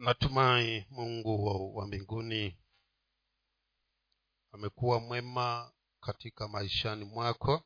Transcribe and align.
natumai 0.00 0.86
mungu 0.90 1.76
wa, 1.76 1.86
mbinguni 1.86 2.56
amekuwa 4.52 5.00
mwema 5.00 5.72
katika 6.00 6.48
maishani 6.48 7.04
mwako. 7.04 7.62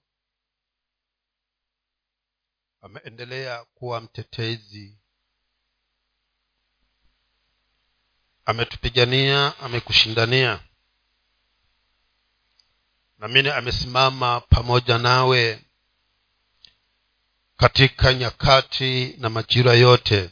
Ameendelea 2.80 3.64
kuwa 3.64 4.00
mtetezi. 4.00 4.98
Ametupigania 8.44 9.58
amekushindania. 9.60 10.60
Namini 13.18 13.48
amesimama 13.48 14.40
pamoja 14.40 14.98
nawe 14.98 15.64
katika 17.56 18.14
nyakati 18.14 19.16
na 19.18 19.30
majira 19.30 19.72
yote 19.74 20.30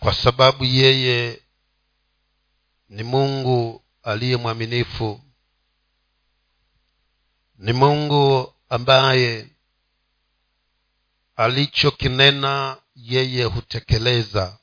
kwa 0.00 0.14
sababu 0.14 0.64
yeye 0.64 1.42
ni 2.88 3.02
mungu 3.02 3.84
aliye 4.02 4.36
mwaminifu 4.36 5.20
ni 7.58 7.72
mungu 7.72 8.54
ambaye 8.68 9.48
alichokinena 11.36 12.82
yeye 12.94 13.44
hutekeleza. 13.44 14.58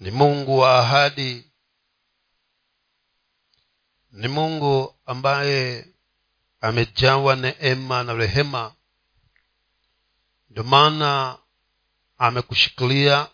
Ni 0.00 0.10
mungu 0.10 0.58
wa 0.58 0.78
ahadi 0.78 1.50
ni 4.12 4.28
mungu 4.28 4.94
ambaye 5.06 5.86
amejawa 6.60 7.36
neema 7.36 8.02
na 8.04 8.12
rehema. 8.14 8.74
Ndio 10.50 10.64
maana 10.64 11.38
amekushikilia 12.18 13.28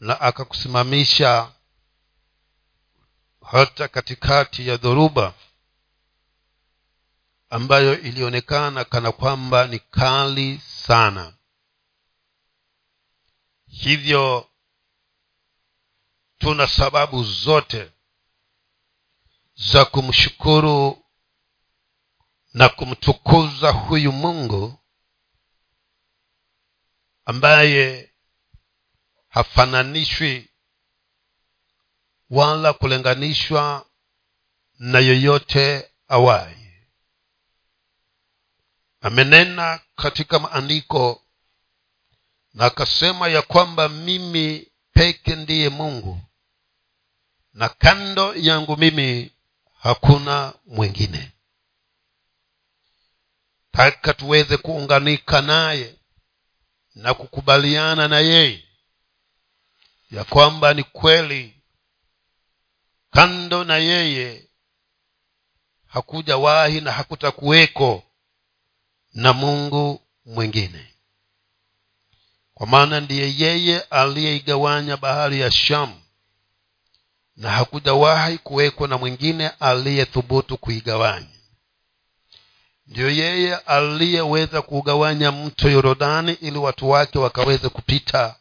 na 0.00 0.20
akakusimamisha 0.20 1.52
hata 3.50 3.88
katikati 3.88 4.68
ya 4.68 4.76
dhoruba 4.76 5.34
ambayo 7.50 8.00
ilionekana 8.00 8.84
kana 8.84 9.12
kwamba 9.12 9.66
ni 9.66 9.78
kali 9.78 10.58
sana. 10.58 11.34
Hivyo 13.66 14.50
tuna 16.38 16.66
sababu 16.68 17.24
zote 17.24 17.92
za 19.54 19.84
kumshukuru 19.84 21.04
na 22.54 22.68
kumtukuza 22.68 23.70
huyu 23.70 24.12
mungu 24.12 24.78
ambaye 27.24 28.07
hafananishwi 29.28 30.48
wala 32.30 32.72
kulinganishwa 32.72 33.86
na 34.78 34.98
yoyote 34.98 35.90
awai 36.08 36.72
amenena 39.00 39.80
katika 39.96 40.38
maandiko 40.38 41.22
na 42.54 42.64
akasema 42.64 43.28
ya 43.28 43.42
kwamba 43.42 43.88
mimi 43.88 44.68
peke 44.92 45.36
ndiye 45.36 45.68
mungu 45.68 46.20
na 47.54 47.68
kando 47.68 48.34
yangu 48.34 48.76
mimi 48.76 49.32
hakuna 49.80 50.54
mwingine. 50.66 51.32
Taka 53.72 54.14
tuweze 54.14 54.56
kuunganika 54.56 55.40
naye 55.42 55.94
na 56.94 57.14
kukubaliana 57.14 58.08
na 58.08 58.18
yeye 58.20 58.67
ya 60.10 60.24
kwamba 60.24 60.74
ni 60.74 60.82
kweli 60.82 61.54
kando 63.10 63.64
na 63.64 63.76
yeye 63.76 64.48
hakuja 65.86 66.36
wahi 66.36 66.80
na 66.80 66.92
hakutakuweko 66.92 68.02
na 69.14 69.32
mungu 69.32 70.02
mwingine. 70.24 70.94
Kwa 72.54 72.66
maana 72.66 73.00
ndiye 73.00 73.34
yeye 73.38 73.80
aliyeigawanya 73.80 74.96
bahari 74.96 75.40
ya 75.40 75.50
shamu 75.50 76.00
na 77.36 77.50
hakujawahi 77.50 78.38
kuwekwa 78.38 78.88
na 78.88 78.98
mwingine 78.98 79.48
aliyethubutu 79.48 80.58
kuigawanya. 80.58 81.26
Ndiyo 82.86 83.10
yeye 83.10 83.56
aliyeweza 83.56 84.62
kuugawanya 84.62 85.32
mto 85.32 85.70
yorodani 85.70 86.32
ili 86.32 86.58
watu 86.58 86.90
wake 86.90 87.18
wakaweze 87.18 87.68
kupita 87.68 88.36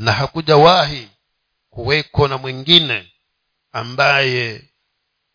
na 0.00 0.12
hakujawahi 0.12 1.08
kuweko 1.70 2.28
na 2.28 2.38
mwingine 2.38 3.12
ambaye 3.72 4.62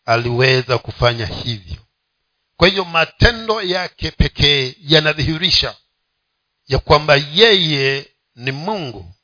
aliweza 0.04 0.78
kufanya 0.78 1.26
hivyo. 1.26 1.76
Kwa 2.56 2.68
hivyo 2.68 2.84
matendo 2.84 3.62
yake 3.62 4.10
pekee 4.10 4.74
yanadhihirisha 4.80 5.76
ya 6.66 6.78
kwamba 6.78 7.16
yeye 7.16 8.10
ni 8.34 8.52
mungu 8.52 9.14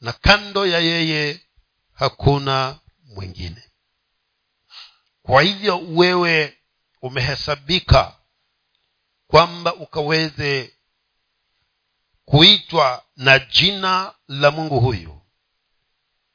na 0.00 0.12
kando 0.12 0.66
ya 0.66 0.78
yeye 0.78 1.40
hakuna 1.92 2.78
mwingine. 3.04 3.62
Kwa 5.22 5.42
hivyo 5.42 5.78
wewe 5.78 6.56
umehesabika 7.02 8.16
kwamba 9.26 9.74
ukaweze 9.74 10.75
kuitwa 12.26 13.04
na 13.16 13.38
jina 13.38 14.14
la 14.28 14.50
mungu 14.50 14.80
huyu. 14.80 15.20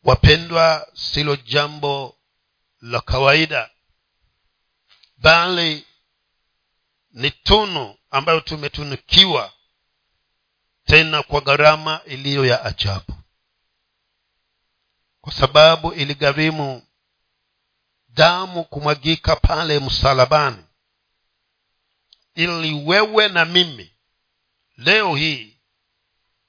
Wapendwa 0.03 0.88
silo 0.94 1.35
jambo 1.35 2.18
la 2.81 3.02
kawaida 3.02 3.69
bali 5.18 5.85
ni 7.12 7.31
tunu 7.31 7.97
ambayo 8.12 8.40
tumetunukiwa 8.41 9.53
tena 10.85 11.24
kwa 11.24 11.41
gharama 11.41 12.02
iliyo 12.06 12.46
ya 12.46 12.66
ajabu. 12.66 13.13
Kwa 15.22 15.34
sababu 15.34 15.94
iligharimu 15.94 16.88
damu 18.09 18.63
kumwagika 18.63 19.35
pale 19.35 19.79
msalabani. 19.79 20.63
Ili 22.35 22.73
wewe 22.73 23.28
na 23.28 23.46
mimi 23.46 23.91
leo 24.78 25.16
hii 25.16 25.51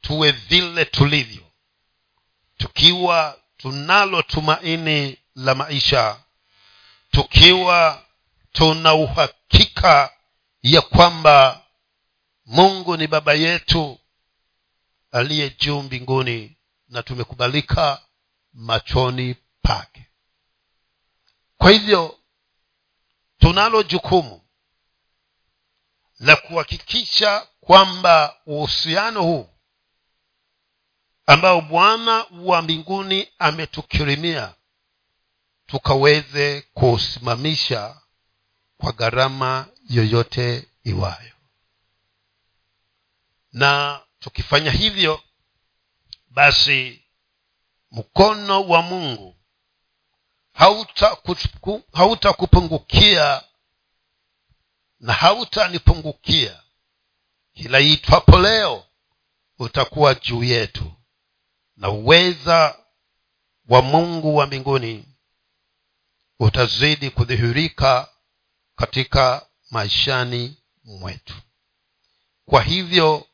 tuwe 0.02 0.30
vile 0.30 0.84
tulivyo. 0.84 1.42
Tukiwa 2.56 3.38
tunalo 3.56 4.22
tumaini 4.22 5.18
la 5.34 5.54
maisha 5.54 6.20
tukiwa 7.10 8.06
tuna 8.52 8.94
uhakika 8.94 10.16
ya 10.62 10.80
kwamba 10.80 11.64
mungu 12.46 12.96
ni 12.96 13.06
baba 13.06 13.32
yetu 13.34 13.98
aliye 15.12 15.50
juu 15.50 15.82
mbinguni 15.82 16.56
na 16.88 17.02
tumekubalika 17.02 18.02
machoni 18.52 19.36
pake. 19.62 20.06
Kwa 21.58 21.70
hivyo 21.70 22.18
tunalo 23.38 23.82
jukumu 23.82 24.42
la 26.20 26.36
kuhakikisha 26.36 27.46
kwamba 27.60 28.36
uhusiano 28.46 29.22
huu 29.22 29.48
ambao 31.26 31.60
bwana 31.60 32.26
wa 32.32 32.62
mbinguni 32.62 33.28
ametukirimia 33.38 34.54
tukaweze 35.66 36.60
kuusimamisha 36.74 38.00
kwa 38.76 38.92
gharama 38.92 39.66
yoyote 39.88 40.68
iwayo. 40.84 41.32
Na 43.52 44.00
tukifanya 44.18 44.70
hivyo 44.70 45.22
basi 46.30 47.02
mkono 47.90 48.62
wa 48.62 48.82
mungu 48.82 49.36
hautakupungukia 51.92 53.18
hauta 53.30 53.44
na 55.00 55.12
hautanipungukia. 55.12 56.62
Kila 57.54 57.80
itwapo 57.80 58.38
leo 58.38 58.86
utakuwa 59.58 60.14
juu 60.14 60.44
yetu 60.44 60.92
na 61.82 61.90
uweza 61.90 62.78
wa 63.68 63.82
mungu 63.82 64.36
wa 64.36 64.46
mbinguni 64.46 65.04
utazidi 66.38 67.10
kudhihirika 67.10 68.08
katika 68.76 69.46
maishani 69.70 70.56
mwetu. 70.84 71.34
Kwa 72.46 72.62
hivyo 72.62 73.26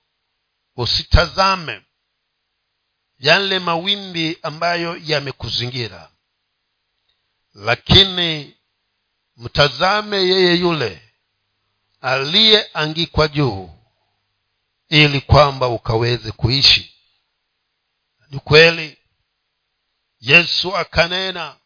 usitazame 0.77 1.83
yale 3.19 3.59
mawimbi 3.59 4.39
ambayo 4.43 4.97
yamekuzingira 5.05 6.11
lakini 7.55 8.56
mtazame 9.37 10.17
yeye 10.17 10.55
yule 10.55 11.03
aliyeangikwa 12.00 13.29
juu 13.29 13.71
ili 14.89 15.21
kwamba 15.21 15.69
ukaweze 15.69 16.33
kuishi 16.33 16.98
ni 18.30 18.38
kweli. 18.38 18.98
Yesu 20.20 20.76
akanena 20.76 21.56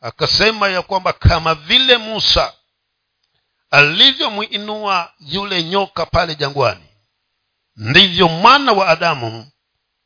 akasema 0.00 0.68
ya 0.68 0.82
kwamba 0.82 1.12
kama 1.12 1.54
vile 1.54 1.96
musa 1.96 2.54
alivyomwinua 3.70 5.12
yule 5.20 5.62
nyoka 5.62 6.06
pale 6.06 6.34
jangwani 6.34 6.86
ndivyo 7.76 8.28
mwana 8.28 8.72
wa 8.72 8.88
adamu 8.88 9.50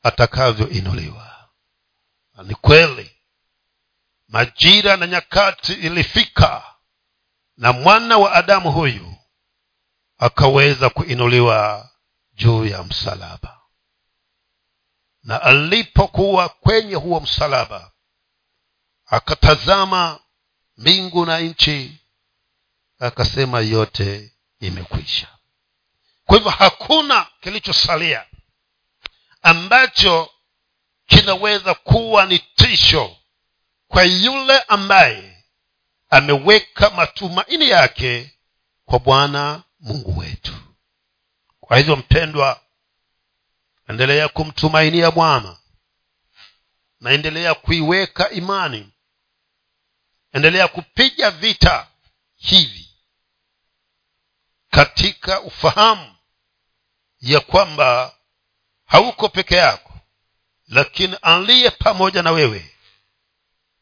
atakavyoinuliwa. 0.03 1.49
Ni 2.45 2.55
kweli 2.55 3.17
majira 4.29 4.97
na 4.97 5.07
nyakati 5.07 5.73
ilifika 5.73 6.63
na 7.57 7.73
mwana 7.73 8.19
wa 8.19 8.33
adamu 8.33 8.73
huyu 8.73 9.15
akaweza 10.19 10.91
kuinuliwa 10.91 11.91
juu 12.35 12.65
ya 12.65 12.83
msalaba 12.83 13.62
na 15.25 15.43
alipokuwa 15.43 16.49
kwenye 16.49 16.95
huo 16.95 17.21
msalaba 17.21 17.93
akatazama 19.07 20.21
mbingu 20.77 21.27
na 21.27 21.39
nchi 21.41 21.99
akasema 22.99 23.61
yote 23.61 24.33
imekwisha. 24.61 25.29
Kwa 26.25 26.37
hivyo 26.37 26.51
hakuna 26.51 27.27
kilichosalia 27.41 28.27
ambacho 29.43 30.31
kinaweza 31.07 31.75
kuwa 31.75 32.27
ni 32.27 32.39
tisho 32.39 33.17
kwa 33.89 34.03
yule 34.05 34.59
ambaye 34.59 35.45
ameweka 36.11 36.91
matumaini 36.91 37.69
yake 37.69 38.39
kwa 38.85 38.99
bwana 38.99 39.63
mungu 39.81 40.19
wetu. 40.19 40.55
Kwa 41.61 41.77
hivyo 41.79 41.97
mpendwa 41.97 42.61
endelea 43.89 44.29
kumtumainia 44.29 45.11
bwana. 45.11 45.57
Naendelea 47.01 47.55
kuiweka 47.55 48.31
imani. 48.31 48.93
Endelea 50.33 50.69
kupiga 50.69 51.31
vita 51.31 51.89
hivi. 52.37 52.89
Katika 54.71 55.41
ufahamu 55.41 56.15
ya 57.21 57.41
kwamba 57.41 58.17
hauko 58.85 59.29
peke 59.29 59.55
yako 59.55 59.93
lakini 60.69 61.17
aliye 61.23 61.71
pamoja 61.71 62.23
na 62.23 62.31
wewe 62.31 62.77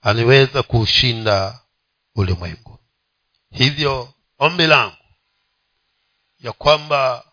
aliweza 0.01 0.63
kuushinda 0.63 1.61
ulimwengu. 2.15 2.79
Hivyo 3.51 4.15
ombi 4.39 4.67
langu 4.67 4.97
ya 6.41 6.53
kwamba 6.53 7.30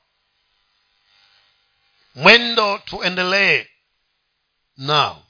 mwendo 2.17 2.77
tuendelee 2.77 3.67
nao 4.77 5.27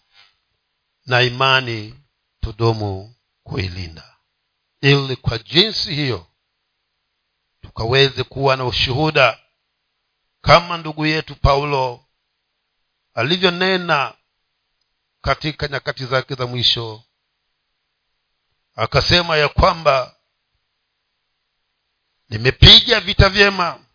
na 1.05 1.21
imani 1.21 1.99
tudumu 2.41 3.15
kuilinda. 3.43 4.17
Ili 4.81 5.15
kwa 5.15 5.37
jinsi 5.37 5.95
hiyo 5.95 6.27
tukaweze 7.61 8.23
kuwa 8.23 8.55
na 8.57 8.65
ushuhuda 8.65 9.39
kama 10.41 10.77
ndugu 10.77 11.05
yetu 11.05 11.35
paulo 11.35 12.05
alivyonena 13.13 14.13
katika 15.21 15.67
nyakati 15.67 16.05
zake 16.05 16.35
za 16.35 16.45
mwisho 16.47 17.03
akasema 18.75 19.37
ya 19.37 19.49
kwamba 19.49 20.15
nimepiga 22.29 22.99
vita 22.99 23.29
vyema 23.29 23.85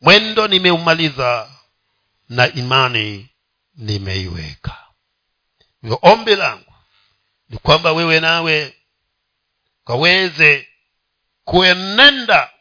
mwendo 0.00 0.48
nimeumaliza 0.48 1.55
na 2.28 2.52
imani 2.52 3.30
nimeiweka. 3.74 4.86
Hivyo 5.82 5.98
ombi 6.02 6.36
langu 6.36 6.72
ni 7.48 7.58
kwamba 7.58 7.92
wewe 7.92 8.20
nawe 8.20 8.74
kaweze 9.84 10.68
kuenenda 11.44 12.52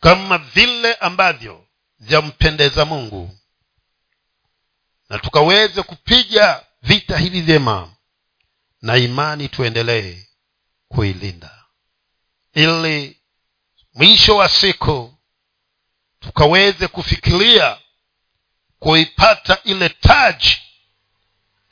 kama 0.00 0.38
vile 0.38 0.94
ambavyo 0.94 1.66
vyampendeza 1.98 2.84
mungu 2.84 3.38
na 5.08 5.18
tukaweze 5.18 5.82
kupiga 5.82 6.66
vita 6.82 7.18
hivi 7.18 7.40
vyema 7.40 7.96
na 8.82 8.96
imani 8.96 9.48
tuendelee 9.48 10.26
kuilinda. 10.88 11.64
Ili 12.54 13.20
mwisho 13.94 14.36
wa 14.36 14.48
siku 14.48 15.14
tukaweze 16.20 16.88
kufikiria 16.88 17.78
kuipata 18.78 19.58
ile 19.64 19.88
taji 19.88 20.58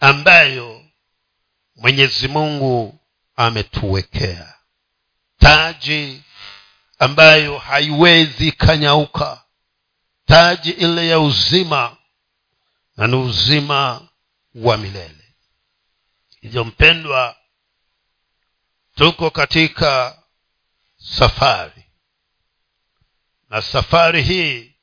ambayo 0.00 0.84
mwenyezi 1.76 2.28
mungu 2.28 3.00
ametuwekea. 3.36 4.54
Taji 5.38 6.22
ambayo 6.98 7.58
haiwezi 7.58 8.48
ikanyauka. 8.48 9.44
Taji 10.26 10.70
ile 10.70 11.08
ya 11.08 11.20
uzima 11.20 11.96
na 12.96 13.06
ni 13.06 13.16
uzima 13.16 14.08
wa 14.54 14.76
milele. 14.76 15.34
Hivyo 16.40 16.64
mpendwa 16.64 17.36
tuko 18.94 19.30
katika 19.30 20.22
safari 20.96 21.84
na 23.48 23.62
safari 23.62 24.22
hii 24.22 24.74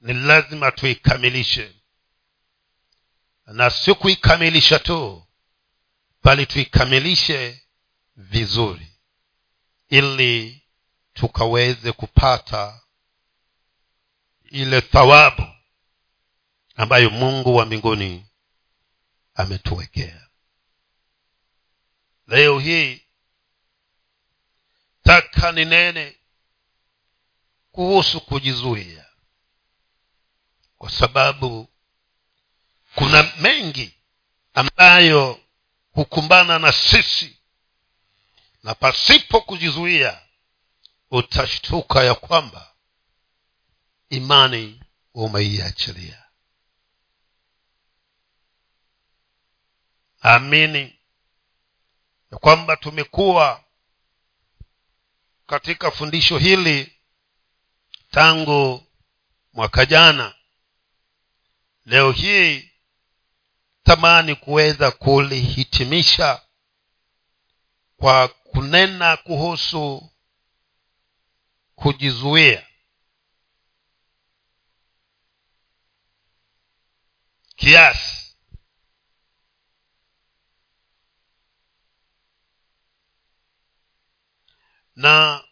ni 0.00 0.12
lazima 0.14 0.70
tuikamilishe. 0.70 1.74
Na 3.46 3.70
si 3.70 3.94
kuikamilisha 3.94 4.78
tu 4.78 5.26
bali 6.22 6.46
tuikamilishe 6.46 7.62
vizuri 8.16 8.98
ili 9.88 10.62
tukaweze 11.12 11.92
kupata 11.92 12.80
ile 14.44 14.80
thawabu 14.80 15.46
ambayo 16.74 17.10
mungu 17.10 17.56
wa 17.56 17.66
mbinguni 17.66 18.26
ametuwekea. 19.34 20.28
Leo 22.26 22.58
hii 22.58 23.02
taka 25.02 25.52
ninene 25.52 26.16
kuhusu 27.74 28.20
kujizuia. 28.20 29.06
Kwa 30.78 30.90
sababu 30.90 31.68
kuna 32.94 33.32
mengi 33.40 33.94
ambayo 34.54 35.40
hukumbana 35.92 36.58
na 36.58 36.72
sisi. 36.72 37.38
Na 38.62 38.74
pasipo 38.74 39.40
kujizuia 39.40 40.20
utashtuka 41.10 42.04
ya 42.04 42.14
kwamba 42.14 42.74
imani 44.10 44.82
umeiachilia. 45.14 46.24
Amini 50.20 50.98
ya 52.32 52.38
kwamba 52.38 52.76
tumekuwa 52.76 53.64
katika 55.46 55.90
fundisho 55.90 56.38
hili 56.38 56.93
tangu 58.14 58.86
mwaka 59.52 59.86
jana 59.86 60.34
leo 61.84 62.12
hii 62.12 62.70
tamani 63.82 64.34
kuweza 64.34 64.90
kulihitimisha 64.90 66.42
kwa 67.96 68.28
kunena 68.28 69.16
kuhusu 69.16 70.10
kujizuia. 71.74 72.66
Kiasi. 77.56 78.36
Na 84.96 85.44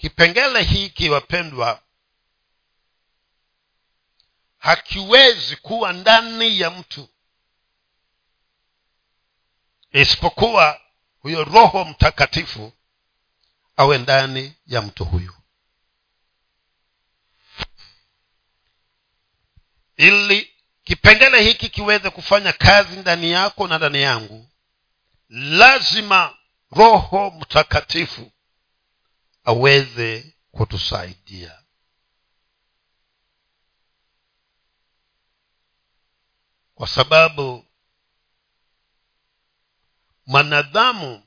kipengele 0.00 0.62
hiki 0.62 1.10
wapendwa 1.10 1.82
hakiwezi 4.58 5.56
kuwa 5.56 5.92
ndani 5.92 6.60
ya 6.60 6.70
mtu 6.70 7.08
isipokuwa 9.92 10.80
huyo 11.18 11.44
roho 11.44 11.84
mtakatifu 11.84 12.72
awe 13.76 13.98
ndani 13.98 14.54
ya 14.66 14.82
mtu 14.82 15.04
huyu 15.04 15.34
ili 19.96 20.50
kipengele 20.84 21.42
hiki 21.42 21.68
kiweze 21.68 22.10
kufanya 22.10 22.52
kazi 22.52 22.96
ndani 22.96 23.30
yako 23.30 23.68
na 23.68 23.78
ndani 23.78 24.02
yangu 24.02 24.48
lazima 25.28 26.36
roho 26.70 27.30
mtakatifu 27.30 28.32
aweze 29.44 30.36
kutusaidia. 30.50 31.62
Kwa 36.74 36.88
sababu 36.88 37.66
mwanadamu 40.26 41.26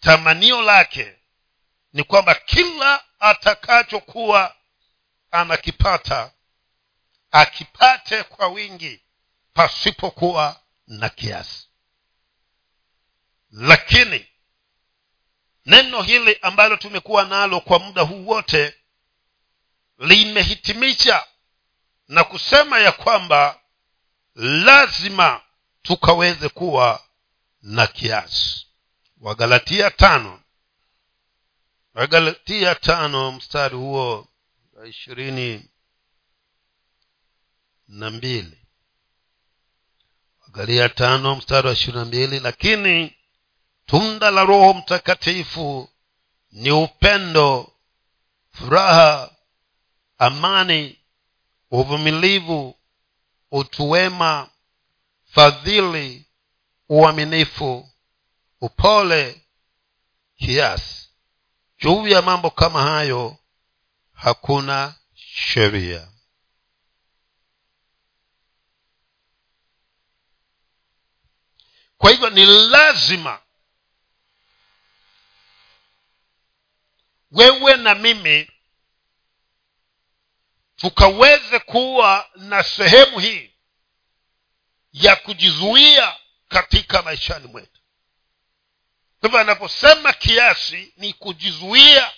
tamanio 0.00 0.62
lake 0.62 1.16
ni 1.92 2.04
kwamba 2.04 2.34
kila 2.34 3.04
atakachokuwa 3.20 4.56
anakipata 5.30 6.32
akipate 7.30 8.22
kwa 8.22 8.48
wingi 8.48 9.02
pasipokuwa 9.52 10.60
na 10.86 11.08
kiasi. 11.08 11.68
Lakini 13.50 14.29
neno 15.70 16.02
hili 16.02 16.38
ambalo 16.42 16.76
tumekuwa 16.76 17.24
nalo 17.24 17.60
kwa 17.60 17.78
muda 17.78 18.02
huu 18.02 18.26
wote 18.26 18.74
limehitimisha 19.98 21.24
na 22.08 22.24
kusema 22.24 22.78
ya 22.78 22.92
kwamba 22.92 23.60
lazima 24.34 25.40
tukaweze 25.82 26.48
kuwa 26.48 27.02
na 27.62 27.86
kiasi. 27.86 28.66
Wagalatia 29.20 29.90
tano. 29.90 30.40
Wagalatia 31.94 32.74
tano 32.74 33.32
mstari 33.32 33.76
huo 33.76 34.28
wa 34.72 34.86
ishirini 34.86 35.70
na 37.88 38.10
mbili. 38.10 38.58
Wagalia 40.42 40.88
tano 40.88 41.36
mstari 41.36 41.66
wa 41.66 41.72
ishirini 41.72 41.98
na 41.98 42.04
mbili 42.04 42.40
lakini 42.40 43.16
tunda 43.90 44.30
la 44.30 44.44
roho 44.44 44.74
mtakatifu 44.74 45.88
ni 46.52 46.70
upendo 46.70 47.72
furaha 48.52 49.30
amani 50.18 50.98
uvumilivu 51.70 52.78
utuwema 53.50 54.50
fadhili 55.24 56.24
uaminifu 56.88 57.90
upole 58.60 59.40
kiasi. 60.36 61.08
Juu 61.78 62.08
ya 62.08 62.22
mambo 62.22 62.50
kama 62.50 62.82
hayo 62.82 63.36
hakuna 64.12 64.94
sheria. 65.14 66.08
Kwa 71.98 72.10
hivyo 72.10 72.30
ni 72.30 72.46
lazima 72.46 73.38
wewe 77.32 77.76
na 77.76 77.94
mimi 77.94 78.50
tukaweze 80.76 81.58
kuwa 81.58 82.30
na 82.36 82.62
sehemu 82.62 83.18
hii 83.18 83.50
ya 84.92 85.16
kujizuia 85.16 86.16
katika 86.48 87.02
maishani 87.02 87.46
mwetu. 87.46 87.80
Kwa 89.20 89.28
hivyo 89.28 89.40
anaposema 89.40 90.12
kiasi 90.12 90.92
ni 90.96 91.12
kujizuia 91.12 92.12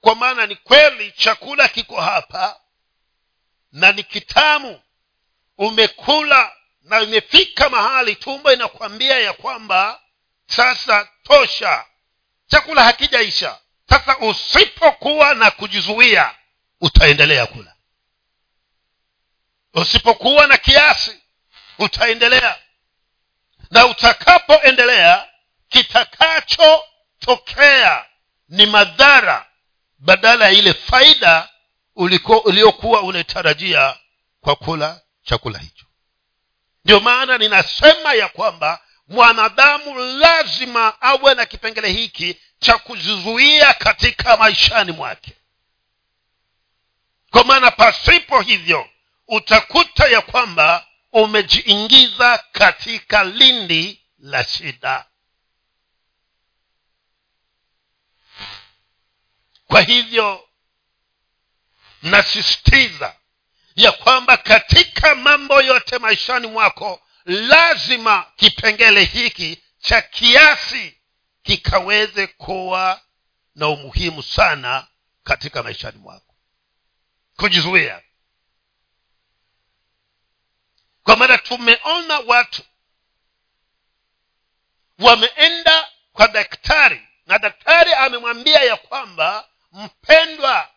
kwa 0.00 0.14
maana 0.14 0.46
ni 0.46 0.56
kweli 0.56 1.12
chakula 1.12 1.68
kiko 1.68 2.00
hapa 2.00 2.60
na 3.72 3.92
ni 3.92 4.02
kitamu. 4.02 4.82
Umekula 5.58 6.56
na 6.82 7.00
imefika 7.00 7.68
mahali 7.70 8.16
tumbo 8.16 8.52
inakwambia 8.52 9.18
ya 9.18 9.32
kwamba 9.32 10.02
sasa 10.46 11.08
tosha 11.22 11.86
chakula 12.50 12.84
hakijaisha. 12.84 13.58
Sasa 13.88 14.18
usipokuwa 14.18 15.34
na 15.34 15.50
kujizuia 15.50 16.34
utaendelea 16.80 17.46
kula. 17.46 17.74
Usipokuwa 19.74 20.46
na 20.46 20.56
kiasi 20.56 21.20
utaendelea. 21.78 22.58
Na 23.70 23.86
utakapoendelea 23.86 25.28
kitakachotokea 25.68 28.04
ni 28.48 28.66
madhara 28.66 29.46
badala 29.98 30.44
ya 30.44 30.50
ile 30.50 30.74
faida 30.74 31.48
uliokuwa 32.44 33.02
unaitarajia 33.02 33.96
kwa 34.40 34.56
kula 34.56 35.00
chakula 35.22 35.58
hicho. 35.58 35.86
Ndio 36.84 37.00
maana 37.00 37.38
ninasema 37.38 38.14
ya 38.14 38.28
kwamba 38.28 38.82
mwanadamu 39.10 39.98
lazima 39.98 41.00
awe 41.02 41.34
na 41.34 41.46
kipengele 41.46 41.92
hiki 41.92 42.36
cha 42.58 42.78
kujizuia 42.78 43.74
katika 43.74 44.36
maishani 44.36 44.92
mwake. 44.92 45.32
Kwa 47.30 47.44
maana 47.44 47.70
pasipo 47.70 48.40
hivyo 48.40 48.88
utakuta 49.28 50.06
ya 50.08 50.20
kwamba 50.20 50.86
umejiingiza 51.12 52.44
katika 52.52 53.24
lindi 53.24 54.00
la 54.18 54.44
shida. 54.44 55.04
Kwa 59.66 59.80
hivyo 59.80 60.48
nasisitiza 62.02 63.16
ya 63.76 63.92
kwamba 63.92 64.36
katika 64.36 65.14
mambo 65.14 65.62
yote 65.62 65.98
maishani 65.98 66.46
mwako 66.46 67.00
lazima 67.24 68.26
kipengele 68.36 69.04
hiki 69.04 69.62
cha 69.78 70.02
kiasi 70.02 70.96
kikaweze 71.42 72.26
kuwa 72.26 73.00
na 73.54 73.68
umuhimu 73.68 74.22
sana 74.22 74.86
katika 75.24 75.62
maishani 75.62 75.98
mwako. 75.98 76.34
Kujizuia. 77.36 78.02
Kwa 81.02 81.16
maana 81.16 81.38
tumeona 81.38 82.18
watu 82.18 82.62
wameenda 84.98 85.88
kwa 86.12 86.28
daktari 86.28 87.08
na 87.26 87.38
daktari 87.38 87.92
amemwambia 87.92 88.62
ya 88.62 88.76
kwamba 88.76 89.48
mpendwa 89.72 90.68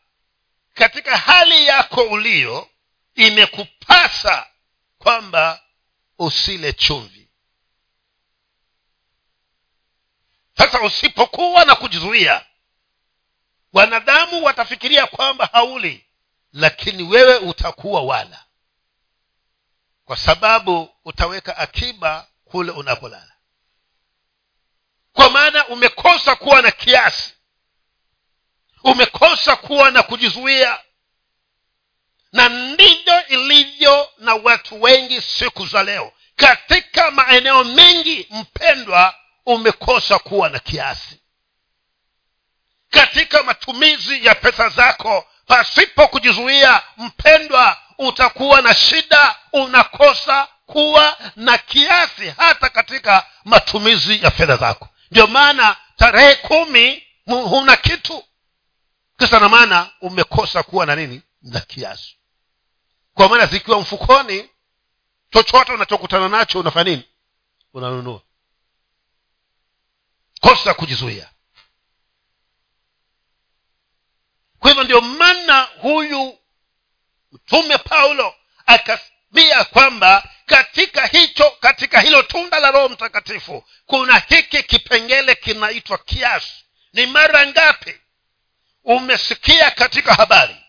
katika 0.73 1.17
hali 1.17 1.65
yako 1.67 2.01
ulio 2.03 2.69
imekupasa 3.15 4.47
kwamba 4.97 5.62
usile 6.23 6.73
chumvi. 6.73 7.29
Sasa 10.57 10.81
usipokuwa 10.81 11.65
na 11.65 11.75
kujizuia 11.75 12.45
wanadamu 13.73 14.43
watafikiria 14.43 15.07
kwamba 15.07 15.45
hauli 15.45 16.05
lakini 16.53 17.03
wewe 17.03 17.37
utakuwa 17.37 18.01
wala. 18.01 18.45
Kwa 20.05 20.17
sababu 20.17 20.89
utaweka 21.05 21.57
akiba 21.57 22.27
kule 22.45 22.71
unapolala. 22.71 23.33
Kwa 25.13 25.29
maana 25.29 25.67
umekosa 25.67 26.35
kuwa 26.35 26.61
na 26.61 26.71
kiasi. 26.71 27.33
Umekosa 28.83 29.55
kuwa 29.55 29.91
na 29.91 30.03
kujizuia 30.03 30.79
na 32.33 32.49
ndivyo 32.49 33.27
ilivyo 33.27 34.09
na 34.17 34.35
watu 34.35 34.81
wengi 34.81 35.21
siku 35.21 35.65
za 35.65 35.83
leo. 35.83 36.11
Katika 36.35 37.11
maeneo 37.11 37.63
mengi 37.63 38.27
mpendwa 38.29 39.15
umekosa 39.45 40.19
kuwa 40.19 40.49
na 40.49 40.59
kiasi. 40.59 41.19
Katika 42.89 43.43
matumizi 43.43 44.25
ya 44.25 44.35
pesa 44.35 44.69
zako 44.69 45.27
pasipo 45.47 46.07
kujizuia 46.07 46.81
mpendwa 46.97 47.77
utakuwa 47.97 48.61
na 48.61 48.73
shida 48.73 49.35
unakosa 49.53 50.47
kuwa 50.65 51.17
na 51.35 51.57
kiasi 51.57 52.29
hata 52.37 52.69
katika 52.69 53.25
matumizi 53.45 54.23
ya 54.23 54.31
fedha 54.31 54.55
zako. 54.57 54.89
Ndio 55.11 55.27
maana 55.27 55.75
tarehe 55.97 56.35
kumi 56.35 57.03
huna 57.25 57.77
kitu. 57.77 58.23
Kisa 59.19 59.39
na 59.39 59.49
maana 59.49 59.89
umekosa 60.01 60.63
kuwa 60.63 60.85
na 60.85 60.95
nini? 60.95 61.21
Na 61.41 61.59
kiasi 61.59 62.15
kwa 63.13 63.29
maana 63.29 63.45
zikiwa 63.45 63.79
mfukoni 63.81 64.49
chochote 65.29 65.71
unachokutana 65.73 66.29
nacho 66.29 66.59
unafanya 66.59 66.91
nini? 66.91 67.03
Unanunua. 67.73 68.21
Kosa 70.41 70.73
kujizuia. 70.73 71.29
Kwa 74.59 74.69
hivyo 74.69 74.83
ndio 74.83 75.01
maana 75.01 75.61
huyu 75.61 76.39
mtume 77.31 77.77
paulo 77.77 78.35
akasimia 78.65 79.63
kwamba 79.63 80.29
katika 80.45 81.05
hicho 81.07 81.51
katika 81.59 82.01
hilo 82.01 82.23
tunda 82.23 82.59
la 82.59 82.71
roho 82.71 82.89
mtakatifu 82.89 83.63
kuna 83.85 84.19
hiki 84.19 84.63
kipengele 84.63 85.35
kinaitwa 85.35 85.97
kiasi. 85.97 86.53
Ni 86.93 87.05
mara 87.05 87.47
ngapi 87.47 87.99
umesikia 88.83 89.71
katika 89.71 90.13
habari 90.13 90.62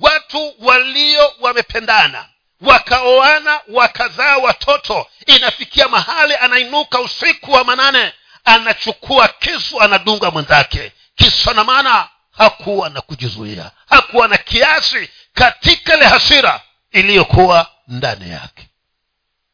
watu 0.00 0.54
walio 0.60 1.32
wamependana 1.40 2.28
wakaoana 2.60 3.60
wakazaa 3.68 4.36
watoto 4.36 5.06
inafikia 5.26 5.88
mahali 5.88 6.34
anainuka 6.36 7.00
usiku 7.00 7.52
wa 7.52 7.64
manane 7.64 8.12
anachukua 8.44 9.28
kisu 9.28 9.80
anadunga 9.80 10.30
mwenzake. 10.30 10.92
Kisa 11.16 11.54
na 11.54 11.64
maana 11.64 12.08
hakuwa 12.32 12.90
na 12.90 13.00
kujizuia 13.00 13.70
hakuwa 13.88 14.28
na 14.28 14.36
kiasi 14.36 15.08
katika 15.34 15.94
ile 15.96 16.06
hasira 16.06 16.60
iliyokuwa 16.92 17.70
ndani 17.88 18.30
yake. 18.30 18.68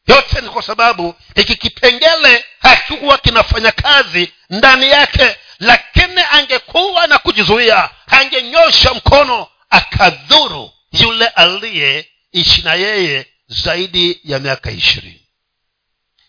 Yote 0.07 0.41
ni 0.41 0.49
kwa 0.49 0.61
sababu 0.63 1.15
hiki 1.35 1.55
kipengele 1.55 2.45
hakikuwa 2.59 3.17
kinafanya 3.17 3.71
kazi 3.71 4.33
ndani 4.49 4.89
yake 4.89 5.35
lakini 5.59 6.21
angekuwa 6.31 7.07
na 7.07 7.17
kujizuia 7.19 7.89
angenyosha 8.07 8.93
mkono 8.93 9.47
akadhuru 9.75 10.71
yule 10.91 11.27
aliyeishi 11.27 12.61
na 12.63 12.73
yeye 12.73 13.25
zaidi 13.47 14.21
ya 14.23 14.39
miaka 14.39 14.71
ishirini. 14.71 15.27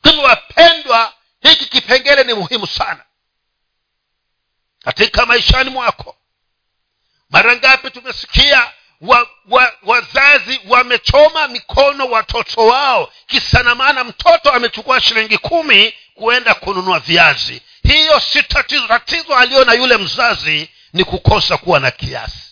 Hivyo 0.04 0.22
wapendwa 0.22 1.14
hiki 1.40 1.64
kipengele 1.64 2.24
ni 2.24 2.34
muhimu 2.34 2.66
sana 2.66 3.04
katika 4.84 5.26
maishani 5.26 5.70
mwako. 5.70 6.16
Mara 7.30 7.56
ngapi 7.56 7.90
tumesikia 7.90 8.72
wa, 9.00 9.28
wa, 9.48 9.72
wazazi 9.82 10.60
wamechoma 10.68 11.48
mikono 11.48 12.06
watoto 12.06 12.66
wao 12.66 13.12
kisanamana 13.26 14.04
mtoto 14.04 14.50
amechukua 14.52 15.00
shilingi 15.00 15.38
kumi 15.38 15.94
kuenda 16.14 16.54
kununua 16.54 17.00
viazi. 17.00 17.62
Hiyo 17.82 18.20
si 18.20 18.42
tatizo. 18.42 18.86
Tatizo 18.88 19.34
aliyo 19.36 19.64
na 19.64 19.72
yule 19.72 19.96
mzazi 19.96 20.68
ni 20.92 21.04
kukosa 21.04 21.56
kuwa 21.56 21.80
na 21.80 21.90
kiasi 21.90 22.45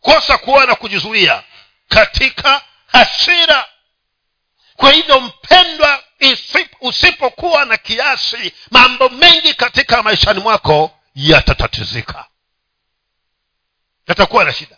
kosa 0.00 0.38
kuwa 0.38 0.66
na 0.66 0.74
kujizuia 0.74 1.42
katika 1.88 2.62
hasira. 2.86 3.68
Kwa 4.76 4.92
hivyo 4.92 5.20
mpendwa 5.20 6.04
usipokuwa 6.80 7.64
na 7.64 7.76
kiasi 7.76 8.52
mambo 8.70 9.08
mengi 9.08 9.54
katika 9.54 10.02
maishani 10.02 10.40
mwako 10.40 10.98
yatatatizika. 11.14 12.24
Yatakuwa 14.08 14.44
na 14.44 14.52
shida. 14.52 14.76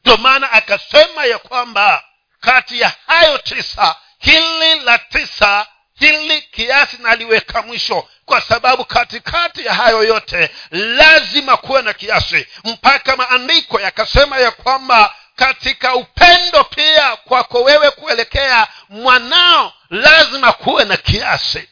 Ndio 0.00 0.16
maana 0.16 0.52
akasema 0.52 1.24
ya 1.24 1.38
kwamba 1.38 2.04
kati 2.40 2.80
ya 2.80 2.92
hayo 3.06 3.38
tisa 3.38 3.96
hili 4.18 4.80
la 4.80 4.98
tisa 4.98 5.66
hili 6.02 6.42
kiasi 6.42 6.96
naliweka 7.02 7.62
mwisho. 7.62 8.08
Kwa 8.24 8.40
sababu 8.40 8.84
katikati 8.84 9.66
ya 9.66 9.74
hayo 9.74 10.02
yote 10.04 10.50
lazima 10.70 11.56
kuwe 11.56 11.82
na 11.82 11.92
kiasi. 11.92 12.46
Mpaka 12.64 13.16
maandiko 13.16 13.80
yakasema 13.80 14.38
ya 14.38 14.50
kwamba 14.50 15.14
katika 15.36 15.94
upendo 15.94 16.64
pia 16.64 17.16
kwako 17.16 17.62
wewe 17.62 17.90
kuelekea 17.90 18.66
mwanao 18.88 19.72
lazima 19.90 20.52
kuwe 20.52 20.84
na 20.84 20.96
kiasi. 20.96 21.68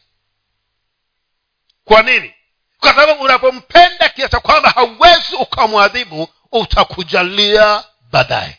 Kwa 1.84 2.02
nini? 2.02 2.34
Kwa 2.80 2.94
sababu 2.94 3.22
unapompenda 3.22 4.08
kiasi 4.08 4.36
kwamba 4.36 4.70
hauwezi 4.70 5.34
ukamwadhibu 5.38 6.28
utakujalia 6.52 7.84
baadaye. 8.12 8.58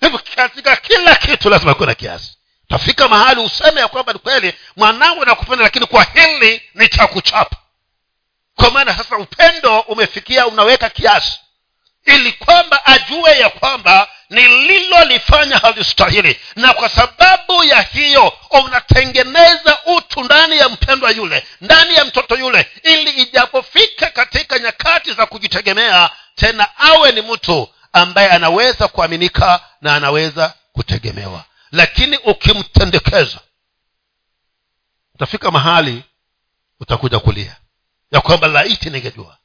Hivyo 0.00 0.20
katika 0.36 0.76
kila 0.76 1.14
kitu 1.14 1.50
lazima 1.50 1.74
kuwe 1.74 1.86
na 1.86 1.94
kiasi 1.94 2.36
utafika 2.72 3.08
mahali 3.08 3.40
useme 3.40 3.80
ya 3.80 3.88
kwamba 3.88 4.12
ni 4.12 4.18
kweli 4.18 4.54
mwanangu 4.76 5.24
nakupenda 5.24 5.64
lakini 5.64 5.86
kwa 5.86 6.06
hili 6.14 6.62
ni 6.74 6.88
cha 6.88 7.06
kuchapa. 7.06 7.56
Kwa 8.56 8.70
maana 8.70 8.96
sasa 8.96 9.16
upendo 9.16 9.80
umefikia 9.80 10.46
unaweka 10.46 10.90
kiasi. 10.90 11.38
Ili 12.04 12.32
kwamba 12.32 12.86
ajue 12.86 13.38
ya 13.38 13.48
kwamba 13.50 14.08
nililolifanya 14.30 15.58
halistahili. 15.58 16.40
Na 16.56 16.72
kwa 16.74 16.88
sababu 16.88 17.64
ya 17.64 17.82
hiyo 17.82 18.32
unatengeneza 18.50 19.78
utu 19.86 20.24
ndani 20.24 20.58
ya 20.58 20.68
mpendwa 20.68 21.10
yule 21.10 21.46
ndani 21.60 21.94
ya 21.94 22.04
mtoto 22.04 22.36
yule 22.36 22.66
ili 22.82 23.10
ijapofika 23.10 24.10
katika 24.10 24.58
nyakati 24.58 25.12
za 25.12 25.26
kujitegemea 25.26 26.10
tena 26.34 26.68
awe 26.78 27.12
ni 27.12 27.20
mtu 27.22 27.68
ambaye 27.92 28.28
anaweza 28.30 28.88
kuaminika 28.88 29.60
na 29.82 29.94
anaweza 29.94 30.54
kutegemewa 30.72 31.44
lakini 31.72 32.16
ukimtendekeza 32.16 33.40
utafika 35.14 35.50
mahali 35.50 36.04
utakuja 36.80 37.18
kulia. 37.18 37.56
Ya 38.10 38.20
kwamba 38.20 38.48
laiti 38.48 38.90
ningejua. 38.90 39.38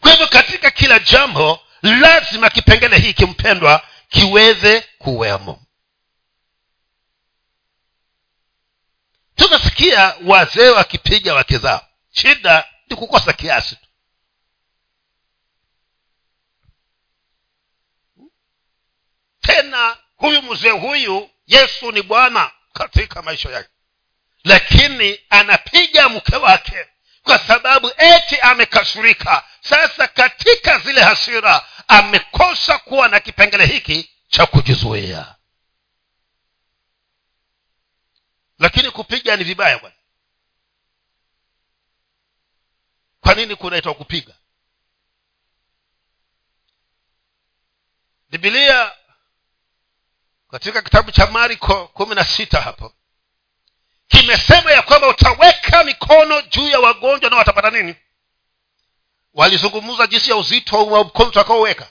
Kwa 0.00 0.10
hivyo 0.10 0.28
katika 0.28 0.70
kila 0.70 0.98
jambo 0.98 1.60
lazima 1.82 2.50
kipengele 2.50 2.98
hii 2.98 3.12
kimpendwa 3.12 3.86
kiweze 4.08 4.80
kuwemo. 4.98 5.62
Tunasikia 9.34 10.14
wazee 10.26 10.68
wakipiga 10.68 11.34
wake 11.34 11.58
zao. 11.58 11.86
Shida 12.12 12.64
ni 12.90 12.96
kukosa 12.96 13.32
kiasi 13.32 13.76
tu. 13.76 13.86
Tena 19.40 19.96
huyu 20.16 20.42
mzee 20.42 20.70
huyu 20.70 21.30
yesu 21.52 21.92
ni 21.92 22.02
bwana 22.02 22.50
katika 22.72 23.22
maisha 23.22 23.50
yake. 23.50 23.68
Lakini 24.44 25.20
anapiga 25.30 26.08
mke 26.08 26.36
wake 26.36 26.86
kwa 27.22 27.38
sababu 27.38 27.90
eti 27.96 28.40
amekasirika. 28.40 29.44
Sasa 29.60 30.08
katika 30.08 30.78
zile 30.78 31.00
hasira 31.02 31.68
amekosa 31.88 32.78
kuwa 32.78 33.08
na 33.08 33.20
kipengele 33.20 33.66
hiki 33.66 34.10
cha 34.28 34.46
kujizuia. 34.46 35.34
Lakini 38.58 38.90
kupiga 38.90 39.36
ni 39.36 39.44
vibaya 39.44 39.78
bwana. 39.78 39.96
Kwa 43.20 43.34
nini 43.34 43.56
kunaitwa 43.56 43.94
kupiga? 43.94 44.34
Bibilia 48.30 48.92
katika 50.52 50.82
kitabu 50.82 51.10
cha 51.10 51.26
mariko 51.26 51.88
kumi 51.88 52.14
na 52.14 52.24
sita 52.24 52.60
hapo 52.60 52.94
kimesema 54.08 54.72
ya 54.72 54.82
kwamba 54.82 55.08
utaweka 55.08 55.84
mikono 55.84 56.42
juu 56.42 56.68
ya 56.68 56.80
wagonjwa 56.80 57.30
na 57.30 57.36
watapata 57.36 57.70
nini? 57.70 57.96
Walizungumza 59.34 60.06
jinsi 60.06 60.30
ya 60.30 60.36
uzito 60.36 60.86
wa 60.86 61.04
mkono 61.04 61.28
utakaoweka. 61.28 61.90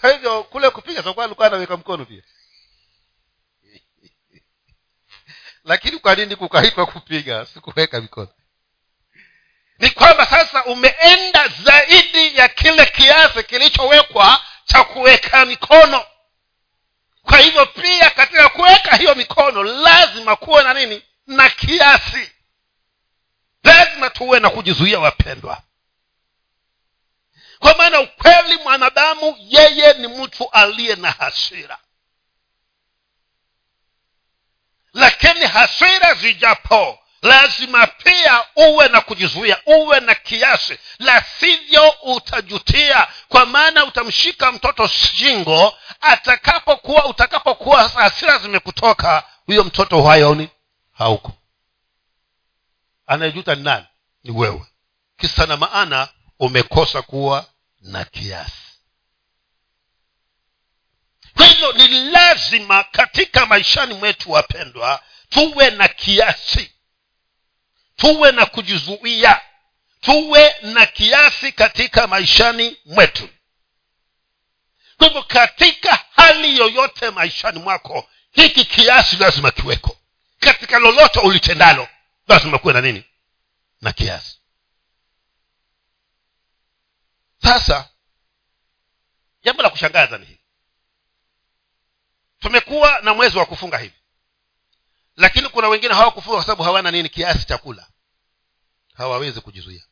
Kwa 0.00 0.12
hivyo 0.12 0.42
kule 0.42 0.70
kupiga 0.70 1.02
sakuwa 1.02 1.24
alikuwa 1.24 1.46
anaweka 1.46 1.76
mkono 1.76 2.04
pia? 2.04 2.22
Lakini 5.64 5.98
kwa 5.98 6.14
nini 6.14 6.36
kukaitwa 6.36 6.86
kupiga? 6.86 7.46
Sikuweka 7.46 8.00
mikono 8.00 8.28
ni 9.82 9.90
kwamba 9.90 10.26
sasa 10.26 10.64
umeenda 10.64 11.48
zaidi 11.48 12.36
ya 12.38 12.48
kile 12.48 12.86
kiasi 12.86 13.42
kilichowekwa 13.44 14.42
cha 14.64 14.84
kuweka 14.84 15.46
mikono. 15.46 16.06
Kwa 17.22 17.38
hivyo 17.38 17.66
pia 17.66 18.10
katika 18.10 18.48
kuweka 18.48 18.96
hiyo 18.96 19.14
mikono 19.14 19.62
lazima 19.62 20.36
kuwe 20.36 20.62
na 20.62 20.74
nini? 20.74 21.02
Na 21.26 21.50
kiasi. 21.50 22.32
Lazima 23.64 24.10
tuwe 24.10 24.40
na 24.40 24.50
kujizuia 24.50 25.00
wapendwa. 25.00 25.62
Kwa 27.58 27.74
maana 27.76 28.00
ukweli 28.00 28.56
mwanadamu 28.56 29.36
yeye 29.40 29.92
ni 29.94 30.08
mtu 30.08 30.50
aliye 30.50 30.96
na 30.96 31.10
hasira. 31.10 31.78
Lakini 34.92 35.40
hasira 35.46 36.14
zijapo 36.14 37.01
lazima 37.22 37.86
pia 37.86 38.44
uwe 38.56 38.88
na 38.88 39.00
kujizuia 39.00 39.58
uwe 39.66 40.00
na 40.00 40.14
kiasi. 40.14 40.78
La 40.98 41.22
sivyo 41.40 41.90
utajutia 42.02 43.08
kwa 43.28 43.46
maana 43.46 43.84
utamshika 43.84 44.52
mtoto 44.52 44.88
shingo. 44.88 45.78
Atakapokuwa 46.00 47.06
utakapokuwa 47.06 47.88
hasira 47.88 48.38
zimekutoka 48.38 49.24
huyo 49.46 49.64
mtoto 49.64 50.02
hayoni 50.02 50.48
hauko. 50.92 51.32
Anayejuta 53.06 53.54
ni 53.54 53.62
nani? 53.62 53.86
Ni 54.24 54.30
wewe. 54.30 54.66
Kisa 55.16 55.46
na 55.46 55.56
maana 55.56 56.08
umekosa 56.38 57.02
kuwa 57.02 57.46
na 57.80 58.04
kiasi. 58.04 58.52
Kwa 61.36 61.46
hivyo 61.46 61.72
ni 61.72 61.88
lazima 62.10 62.84
katika 62.84 63.46
maishani 63.46 63.94
mwetu 63.94 64.30
wapendwa 64.30 65.02
tuwe 65.28 65.70
na 65.70 65.88
kiasi 65.88 66.72
tuwe 67.96 68.32
na 68.32 68.46
kujizuia 68.46 69.40
tuwe 70.00 70.56
na 70.62 70.86
kiasi 70.86 71.52
katika 71.52 72.06
maishani 72.06 72.76
mwetu. 72.84 73.28
Kwa 74.98 75.06
hivyo 75.06 75.22
katika 75.22 76.04
hali 76.16 76.56
yoyote 76.58 77.10
maishani 77.10 77.58
mwako 77.58 78.08
hiki 78.32 78.64
kiasi 78.64 79.16
lazima 79.16 79.50
kiweko. 79.50 79.96
Katika 80.38 80.78
lolote 80.78 81.20
ulitendalo 81.20 81.88
lazima 82.28 82.58
kuwe 82.58 82.72
na 82.74 82.80
nini? 82.80 83.04
Na 83.80 83.92
kiasi. 83.92 84.38
Sasa 87.42 87.88
jambo 89.42 89.62
la 89.62 89.70
kushangaza 89.70 90.18
ni 90.18 90.26
hili. 90.26 90.38
Tumekuwa 92.40 93.00
na 93.00 93.14
mwezi 93.14 93.38
wa 93.38 93.46
kufunga 93.46 93.78
hivi 93.78 93.94
lakini 95.16 95.48
kuna 95.48 95.68
wengine 95.68 95.94
hawakufunga 95.94 96.36
kwa 96.36 96.44
sababu 96.44 96.62
hawana 96.62 96.90
nini 96.90 97.08
kiasi 97.08 97.46
cha 97.46 97.58
kula. 97.58 97.86
Hawawezi 98.94 99.40
kujizuia. 99.40 99.82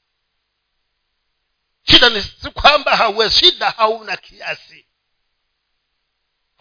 Shida 1.82 2.08
ni 2.08 2.22
si 2.22 2.50
kwamba 2.50 2.96
hauwezi 2.96 3.34
shida 3.38 3.70
hauna 3.70 4.16
kiasi. 4.16 4.86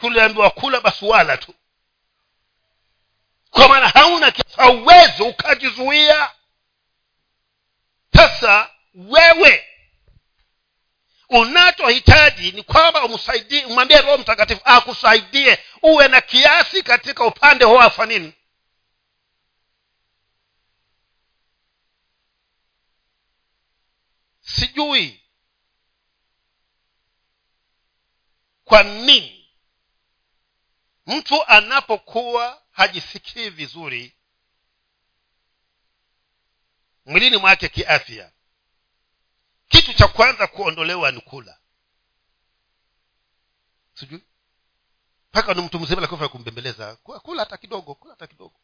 Uliambiwa 0.04 0.50
kula 0.50 0.82
basi 0.82 1.06
wala 1.06 1.38
tu. 1.38 1.56
Kwa 3.50 3.68
maana 3.68 3.90
hauna 3.90 4.32
kiasi 4.32 4.56
hauwezi 4.58 5.24
ukajizuia. 5.24 6.32
Sasa 8.14 8.70
wewe 8.96 9.66
unachohitaji 11.30 12.52
ni 12.52 12.64
kwamba 12.64 13.04
umsaidie 13.04 13.66
umwambie 13.66 14.02
roho 14.02 14.18
mtakatifu 14.18 14.62
akusaidie 14.66 15.60
uwe 15.82 16.08
na 16.08 16.22
kiasi 16.22 16.84
katika 16.84 17.26
upande 17.26 17.66
huo 17.66 17.82
afa 17.82 18.06
nini 18.06 18.34
sijui. 24.56 25.24
Kwa 28.64 28.84
nini? 28.84 29.50
Mtu 31.06 31.46
anapokuwa 31.48 32.64
hajisikii 32.72 33.50
vizuri 33.50 34.16
mwilini 37.06 37.38
mwake 37.38 37.70
kiafya 37.70 38.32
kitu 39.68 39.94
cha 39.94 40.08
kwanza 40.08 40.48
kuondolewa 40.48 41.12
ni 41.12 41.22
kula. 41.22 41.60
Sijui. 43.94 44.24
Mpaka 45.30 45.54
ni 45.54 45.62
mtu 45.62 45.80
mzima 45.80 46.02
lakini 46.02 46.30
kumbembeleza. 46.30 46.96
Kula 46.96 47.44
hata 47.44 47.58
kidogo 47.58 47.96
kula 47.96 48.14
hata 48.14 48.28
kidogo. 48.28 48.60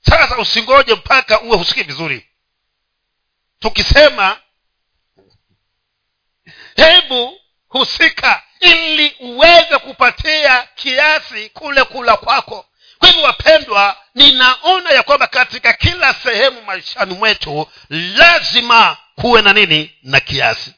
Sasa 0.00 0.38
usingoje 0.38 0.94
mpaka 0.94 1.40
uwe 1.40 1.56
husikii 1.56 1.82
vizuri 1.82 2.35
tukisema 3.58 4.40
hebu 6.76 7.40
husika 7.68 8.42
ili 8.60 9.16
uweze 9.20 9.78
kupatia 9.78 10.62
kiasi 10.74 11.50
kule 11.50 11.84
kula 11.84 12.16
kwako. 12.16 12.66
Kwa 12.98 13.08
hivyo 13.08 13.22
wapendwa 13.24 13.96
ninaona 14.14 14.90
ya 14.90 15.02
kwamba 15.02 15.26
katika 15.26 15.72
kila 15.72 16.14
sehemu 16.14 16.62
maishani 16.62 17.14
mwetu 17.14 17.68
lazima 17.88 18.96
kuwe 19.14 19.42
na 19.42 19.52
nini? 19.52 19.98
Na 20.02 20.20
kiasi. 20.20 20.74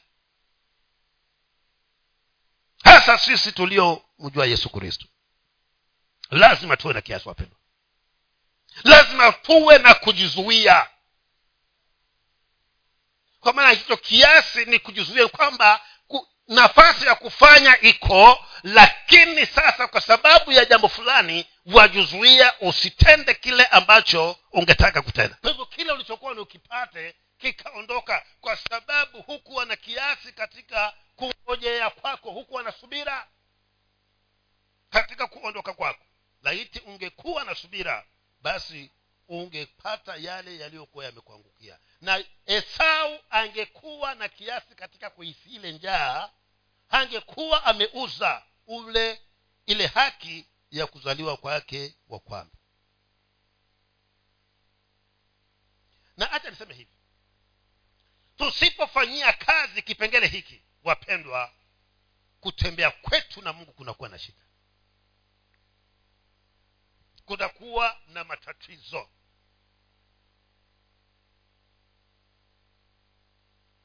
Hasa 2.83 3.17
sisi 3.17 3.51
tuliomjua 3.51 4.45
yesu 4.45 4.69
kristo. 4.69 5.05
Lazima 6.31 6.77
tuwe 6.77 6.93
na 6.93 7.01
kiasi 7.01 7.27
wapendwa. 7.27 7.57
Lazima 8.83 9.31
tuwe 9.31 9.77
na 9.77 9.93
kujizuia 9.93 10.87
kwa 13.39 13.53
maana 13.53 13.69
hicho 13.69 13.97
kiasi 13.97 14.65
ni 14.65 14.79
kujizuia 14.79 15.27
kwamba 15.27 15.81
nafasi 16.49 17.05
ya 17.05 17.15
kufanya 17.15 17.81
iko 17.81 18.45
lakini 18.63 19.45
sasa 19.45 19.87
kwa 19.87 20.01
sababu 20.01 20.51
ya 20.51 20.65
jambo 20.65 20.89
fulani 20.89 21.45
wajuzuia 21.65 22.59
usitende 22.59 23.33
kile 23.33 23.65
ambacho 23.65 24.37
ungetaka 24.51 25.01
kutenda. 25.01 25.37
Kwa 25.41 25.49
hivyo 25.49 25.65
kile 25.65 25.91
ulichokuwa 25.91 26.33
ni 26.33 26.39
ukipate 26.39 27.15
kikaondoka. 27.37 28.25
Kwa 28.41 28.55
sababu 28.55 29.21
hukuwa 29.21 29.65
na 29.65 29.75
kiasi 29.75 30.31
katika 30.33 30.93
kungojea 31.15 31.89
kwako 31.89 32.31
hukuwa 32.31 32.63
na 32.63 32.71
subira. 32.71 33.27
Katika 34.89 35.27
kuondoka 35.27 35.73
kwako 35.73 36.03
laiti 36.43 36.79
ungekuwa 36.79 37.43
na 37.43 37.55
subira 37.55 38.05
basi 38.41 38.91
ungepata 39.29 40.15
yale 40.15 40.57
yaliyokuwa 40.57 41.05
yamekuangukia. 41.05 41.79
Na 42.01 42.23
esau 42.45 43.19
angekuwa 43.29 44.15
na 44.15 44.29
kiasi 44.29 44.75
katika 44.75 45.09
kuhisi 45.09 45.49
ile 45.49 45.71
njaa 45.71 46.29
angekuwa 46.89 47.63
ameuza 47.65 48.43
ule 48.67 49.21
ile 49.65 49.87
haki 49.87 50.45
ya 50.71 50.87
kuzaliwa 50.87 51.37
kwake 51.37 51.95
wa 52.07 52.19
kwanza. 52.19 52.55
Na 56.17 56.25
hacha 56.25 56.49
niseme 56.49 56.73
hivi 56.73 56.91
tusipofanyia 58.37 59.33
kazi 59.33 59.81
kipengele 59.81 60.27
hiki 60.27 60.63
wapendwa 60.83 61.53
kutembea 62.39 62.91
kwetu 62.91 63.41
na 63.41 63.53
mungu 63.53 63.73
kunakuwa 63.73 64.09
na 64.09 64.19
shida. 64.19 64.41
Kunakuwa 67.25 67.99
na 68.07 68.23
matatizo 68.23 69.09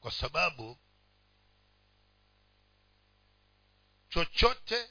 kwa 0.05 0.11
sababu 0.11 0.77
chochote 4.09 4.89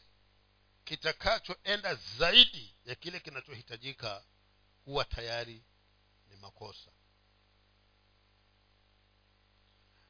kitakachoenda 0.85 1.95
zaidi 1.95 2.77
ya 2.85 2.95
kile 2.95 3.21
kinachohitajika 3.21 4.25
huwa 4.85 5.05
tayari 5.05 5.65
ni 6.29 6.37
makosa. 6.37 6.91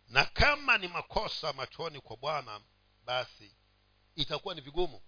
Na 0.09 0.25
kama 0.25 0.79
ni 0.79 0.89
makosa 0.89 1.53
machoni 1.53 2.01
kwa 2.01 2.17
bwana 2.17 2.61
basi 3.05 3.57
itakuwa 4.15 4.55
ni 4.55 4.61
vigumu 4.61 5.03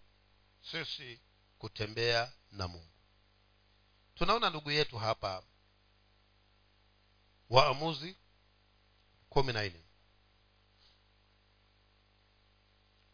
sisi 0.70 1.20
kutembea 1.58 2.32
na 2.50 2.68
mungu. 2.68 2.94
Tunaona 4.14 4.50
ndugu 4.50 4.70
yetu 4.70 4.98
hapa 4.98 5.42
waamuzi 7.50 8.16
kumi 9.36 9.52
na 9.52 9.62
nne. 9.62 9.80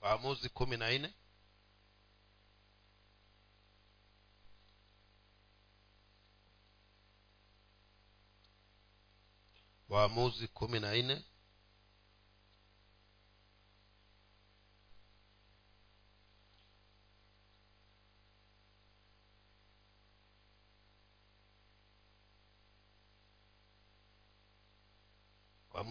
Waamuzi 0.01 0.49
kumi 0.49 0.77
na 0.77 0.91
nne. 0.91 1.15
Waamuzi 9.89 10.49
kumi 10.49 10.81
na 10.81 10.95
nne 10.95 11.25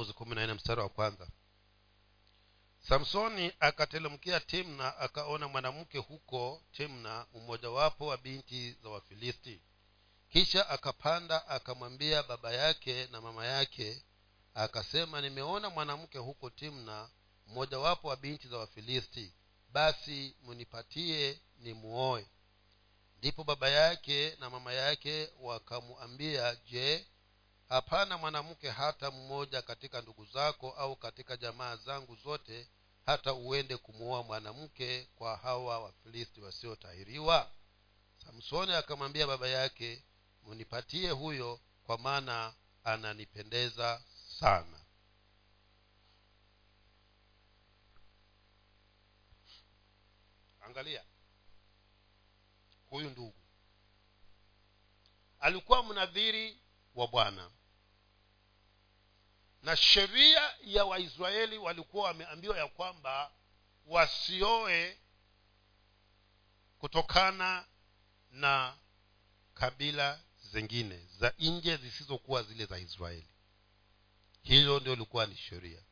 waamuzi 0.01 0.13
kumi 0.17 0.35
na 0.35 0.43
nne 0.45 0.53
mstari 0.53 0.81
wa 0.81 0.89
kwanza. 0.89 1.27
Samsoni 2.79 3.53
akatelemkia 3.59 4.39
timna 4.39 4.97
akaona 4.97 5.47
mwanamke 5.47 5.97
huko 5.97 6.63
timna 6.71 7.25
mmojawapo 7.33 8.05
wa 8.07 8.17
binti 8.17 8.71
za 8.83 8.89
wafilisti. 8.89 9.61
Kisha 10.29 10.69
akapanda 10.69 11.47
akamwambia 11.47 12.23
baba 12.23 12.53
yake 12.53 13.07
na 13.11 13.21
mama 13.21 13.45
yake 13.45 14.03
akasema 14.53 15.21
nimeona 15.21 15.69
mwanamke 15.69 16.17
huko 16.17 16.49
timna 16.49 17.09
mmojawapo 17.47 18.07
wa 18.07 18.15
binti 18.15 18.47
za 18.47 18.57
wafilisti. 18.57 19.33
Basi 19.69 20.35
mnipatie 20.43 21.39
nimuoe. 21.59 22.27
Ndipo 23.17 23.43
baba 23.43 23.69
yake 23.69 24.35
na 24.39 24.49
mama 24.49 24.73
yake 24.73 25.29
wakamwambia 25.39 26.55
je 26.55 27.07
hapana 27.71 28.17
mwanamke 28.17 28.69
hata 28.69 29.11
mmoja 29.11 29.61
katika 29.61 30.01
ndugu 30.01 30.25
zako 30.25 30.71
au 30.71 30.95
katika 30.95 31.37
jamaa 31.37 31.75
zangu 31.75 32.15
zote 32.15 32.67
hata 33.05 33.33
uende 33.33 33.77
kumuoa 33.77 34.23
mwanamke 34.23 35.03
kwa 35.15 35.37
hawa 35.37 35.79
wafilisti 35.79 36.41
wasiotahiriwa? 36.41 37.51
Samsoni 38.25 38.73
akamwambia 38.73 39.27
baba 39.27 39.47
yake 39.47 40.03
mnipatie 40.47 41.09
huyo 41.09 41.59
kwa 41.83 41.97
maana 41.97 42.53
ananipendeza 42.83 44.01
sana. 44.39 44.79
Angalia. 50.61 51.03
Huyu 52.89 53.09
ndugu 53.09 53.35
alikuwa 55.39 55.83
mnadhiri 55.83 56.57
wa 56.95 57.07
bwana 57.07 57.51
na 59.61 59.75
sheria 59.75 60.53
ya 60.63 60.85
waisraeli 60.85 61.57
walikuwa 61.57 62.03
wameambiwa 62.07 62.57
ya 62.57 62.67
kwamba 62.67 63.31
wasioe 63.85 64.97
kutokana 66.79 67.65
na 68.31 68.77
kabila 69.53 70.19
zingine 70.51 71.07
za 71.19 71.33
nje 71.39 71.77
zisizokuwa 71.77 72.43
zile 72.43 72.65
za 72.65 72.79
israeli. 72.79 73.27
Hilo 74.41 74.79
ndio 74.79 74.95
likuwa 74.95 75.25
ni 75.25 75.35
sheria. 75.35 75.83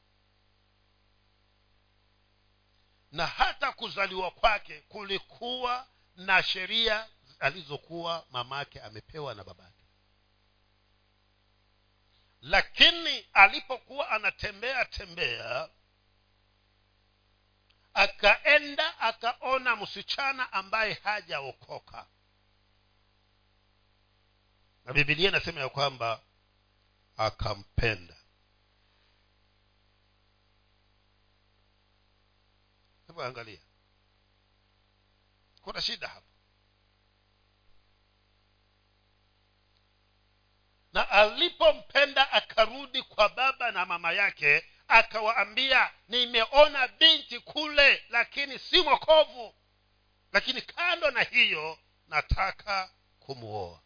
Na 3.11 3.27
hata 3.27 3.71
kuzaliwa 3.71 4.31
kwake 4.31 4.81
kulikuwa 4.81 5.87
na 6.15 6.43
sheria 6.43 7.07
alizokuwa 7.39 8.25
mamake 8.31 8.81
amepewa 8.81 9.35
na 9.35 9.43
babake 9.43 9.78
lakini 12.41 13.27
alipokuwa 13.33 14.09
anatembea 14.09 14.85
tembea 14.85 15.69
akaenda 17.93 18.99
akaona 18.99 19.75
msichana 19.75 20.53
ambaye 20.53 20.93
hajaokoka. 20.93 22.07
Na 24.85 24.93
bibilia 24.93 25.29
inasema 25.29 25.59
ya 25.59 25.69
kwamba 25.69 26.21
akampenda. 27.17 28.15
Hebu 33.07 33.21
angalia. 33.23 33.59
Kuna 35.61 35.81
shida 35.81 36.07
hapa 36.07 36.28
na 40.93 41.09
alipompenda 41.09 42.31
akarudi 42.31 43.03
kwa 43.03 43.29
baba 43.29 43.71
na 43.71 43.85
mama 43.85 44.11
yake 44.11 44.65
akawaambia 44.87 45.91
nimeona 46.07 46.87
binti 46.87 47.39
kule 47.39 48.03
lakini 48.09 48.59
si 48.59 48.81
mwokovu. 48.81 49.55
Lakini 50.33 50.61
kando 50.61 51.11
na 51.11 51.23
hiyo 51.23 51.79
nataka 52.07 52.91
kumwoa 53.19 53.81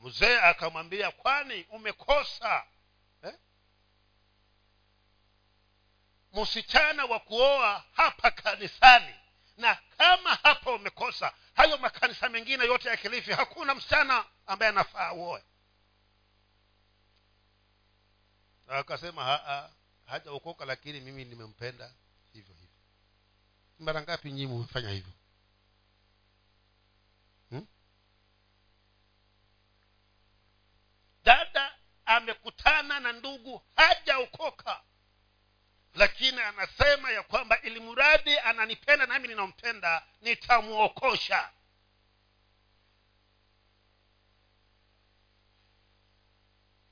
mzee 0.00 0.40
akamwambia 0.40 1.10
kwani 1.10 1.66
umekosa 1.70 2.66
eh? 3.22 3.34
msichana 6.32 7.04
wa 7.04 7.20
kuoa 7.20 7.84
hapa 7.92 8.30
kanisani 8.30 9.14
na 9.56 9.74
kama 9.98 10.34
hapa 10.34 10.72
umekosa 10.74 11.34
hayo 11.54 11.78
makanisa 11.78 12.28
mengine 12.28 12.64
yote 12.64 12.88
ya 12.88 12.96
kilifi 12.96 13.32
hakuna 13.32 13.74
msichana 13.74 14.24
ambaye 14.46 14.68
anafaa 14.68 15.12
uoe. 15.12 15.44
Akasema 18.68 19.40
hajaokoka 20.06 20.64
lakini 20.64 21.00
mimi 21.00 21.24
nimempenda 21.24 21.92
hivyo 22.32 22.54
hivyo. 22.54 22.68
Mara 23.78 24.02
ngapi 24.02 24.32
nyii 24.32 24.46
mumefanya 24.46 24.90
hivyo? 24.90 25.12
Hmm? 27.50 27.66
dada 31.24 31.74
amekutana 32.04 33.00
na 33.00 33.12
ndugu 33.12 33.62
hajaokoka 33.76 34.82
lakini 35.96 36.40
anasema 36.40 37.10
ya 37.10 37.22
kwamba 37.22 37.60
ili 37.62 37.80
mradi 37.80 38.38
ananipenda 38.38 39.06
nami 39.06 39.28
ninampenda 39.28 40.02
nitamwokosha. 40.20 41.50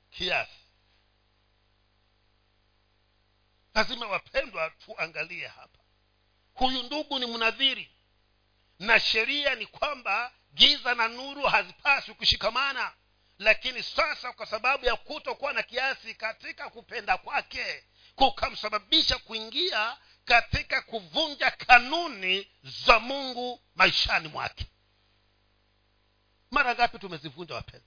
Kiasi. 0.09 0.59
Lazima 3.73 4.07
wapendwa 4.07 4.69
tuangalie 4.69 5.47
hapa. 5.47 5.79
Huyu 6.53 6.83
ndugu 6.83 7.19
ni 7.19 7.25
mnadhiri 7.25 7.91
na 8.79 8.99
sheria 8.99 9.55
ni 9.55 9.65
kwamba 9.65 10.31
giza 10.53 10.95
na 10.95 11.07
nuru 11.07 11.41
hazipaswi 11.43 12.13
kushikamana. 12.13 12.93
Lakini 13.39 13.83
sasa 13.83 14.33
kwa 14.33 14.45
sababu 14.45 14.85
ya 14.85 14.95
kutokuwa 14.95 15.53
na 15.53 15.63
kiasi 15.63 16.15
katika 16.15 16.69
kupenda 16.69 17.17
kwake 17.17 17.83
kukamsababisha 18.15 19.17
kuingia 19.17 19.97
katika 20.25 20.81
kuvunja 20.81 21.51
kanuni 21.51 22.47
za 22.85 22.99
mungu 22.99 23.61
maishani 23.75 24.27
mwake 24.27 24.65
mara 26.51 26.73
ngapi 26.75 26.99
tumezivunja 26.99 27.55
wapenzi 27.55 27.85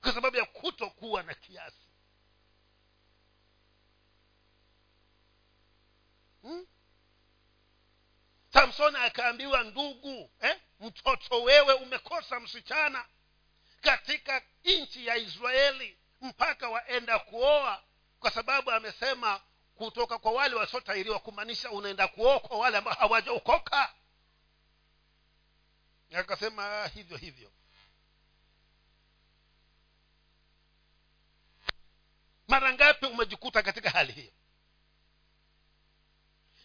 kwa 0.00 0.12
sababu 0.12 0.36
ya 0.36 0.44
kutokuwa 0.44 1.22
na 1.22 1.34
kiasi 1.34 1.88
hmm? 6.42 6.66
samsoni 8.52 8.96
akaambiwa 8.96 9.64
ndugu 9.64 10.30
eh? 10.40 10.60
mtoto 10.80 11.42
wewe 11.42 11.72
umekosa 11.74 12.40
msichana 12.40 13.06
katika 13.80 14.42
nchi 14.64 15.06
ya 15.06 15.16
israeli 15.16 15.98
mpaka 16.20 16.68
waenda 16.68 17.18
kuoa 17.18 17.82
kwa 18.24 18.30
sababu 18.30 18.70
amesema 18.70 19.40
kutoka 19.74 20.18
kwa 20.18 20.32
wale 20.32 20.54
wasiotairiwa 20.54 21.18
kumaanisha 21.18 21.70
unaenda 21.70 22.08
kuokwa 22.08 22.58
wale 22.58 22.76
ambao 22.76 22.94
hawajaokoka 22.94 23.94
akasema 26.14 26.82
ah, 26.82 26.88
hivyo 26.88 27.16
hivyo. 27.16 27.52
Mara 32.48 32.72
ngapi 32.72 33.06
umejikuta 33.06 33.62
katika 33.62 33.90
hali 33.90 34.12
hiyo? 34.12 34.32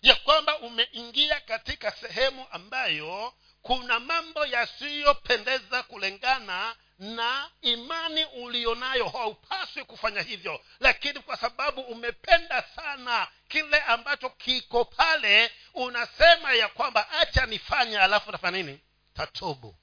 Ya 0.02 0.16
kwamba 0.16 0.60
umeingia 0.60 1.40
katika 1.40 1.92
sehemu 1.92 2.48
ambayo 2.52 3.34
kuna 3.62 4.00
mambo 4.00 4.46
yasiyopendeza 4.46 5.84
kulingana 5.84 6.76
na 7.00 7.50
imani 7.62 8.26
ulionayo 8.26 9.10
haupaswi 9.10 9.84
kufanya 9.84 10.22
hivyo. 10.22 10.62
Lakini 10.80 11.20
kwa 11.20 11.38
sababu 11.38 11.82
umependa 11.82 12.62
sana 12.76 13.28
kile 13.48 13.82
ambacho 13.82 14.30
kiko 14.30 14.86
pale 14.86 15.52
unasema 15.74 16.54
ya 16.54 16.68
kwamba 16.68 17.10
acha 17.10 17.46
nifanye 17.46 18.00
alafu 18.00 18.32
nafanya 18.32 18.58
nini? 18.58 18.80
Tatubu 19.14 19.76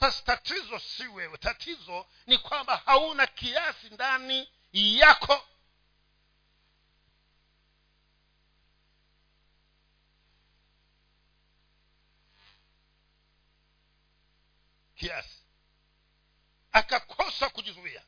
sasa 0.00 0.22
tatizo 0.22 0.78
si 0.78 1.08
wewe. 1.08 1.38
Tatizo 1.38 2.06
ni 2.26 2.38
kwamba 2.38 2.82
hauna 2.86 3.26
kiasi 3.26 3.90
ndani 3.90 4.48
yako 4.72 5.48
kiasi 14.96 15.46
akakosa 16.72 17.48
kujizuia. 17.48 18.02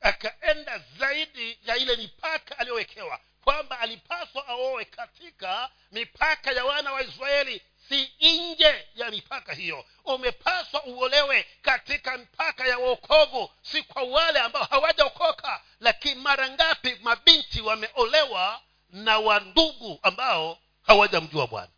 Akaenda 0.00 0.78
zaidi 0.98 1.58
ya 1.64 1.76
ile 1.76 1.96
mipaka 1.96 2.58
aliyowekewa 2.58 3.20
kwamba 3.44 3.78
alipaswa 3.78 4.46
aowe 4.48 4.84
katika 4.84 5.70
mipaka 5.92 6.52
ya 6.52 6.64
wana 6.64 6.92
wa 6.92 7.02
israeli 7.02 7.62
si 7.88 8.12
nje 8.20 8.88
ya 8.94 9.10
mipaka 9.10 9.52
hiyo. 9.54 9.84
Umepaswa 10.04 10.84
uolewe 10.84 11.46
katika 11.62 12.18
mpaka 12.18 12.66
ya 12.66 12.78
uokovu 12.78 13.50
si 13.62 13.82
kwa 13.82 14.02
wale 14.02 14.38
ambao 14.40 14.64
hawajaokoka. 14.64 15.62
Lakini 15.80 16.14
mara 16.14 16.48
ngapi 16.50 16.96
mabinti 17.02 17.60
wameolewa 17.60 18.62
na 18.90 19.18
wandugu 19.18 19.98
ambao 20.02 20.58
hawajamjua 20.82 21.46
bwana 21.46 21.72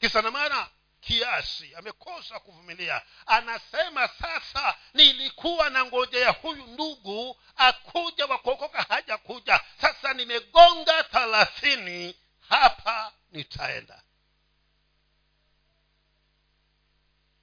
kisa 0.00 0.22
na 0.22 0.30
maana 0.30 0.68
kiasi 1.00 1.74
amekosa 1.74 2.40
kuvumilia. 2.40 3.02
Anasema 3.26 4.08
sasa 4.08 4.78
nilikuwa 4.94 5.70
na 5.70 5.84
ngoja 5.84 6.18
ya 6.20 6.30
huyu 6.30 6.66
ndugu 6.66 7.40
akuja 7.56 8.26
wakuokoka 8.26 8.82
haja 8.82 9.18
kuja 9.18 9.60
sasa 9.80 10.14
nimegonga 10.14 11.04
thalathini 11.04 12.16
hapa 12.48 13.12
nitaenda. 13.30 14.02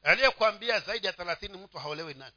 Aliyekwambia 0.04 0.80
zaidi 0.80 1.08
ya 1.08 1.14
thelathini 1.14 1.58
mtu 1.58 1.78
haolewi 1.78 2.14
nani? 2.14 2.36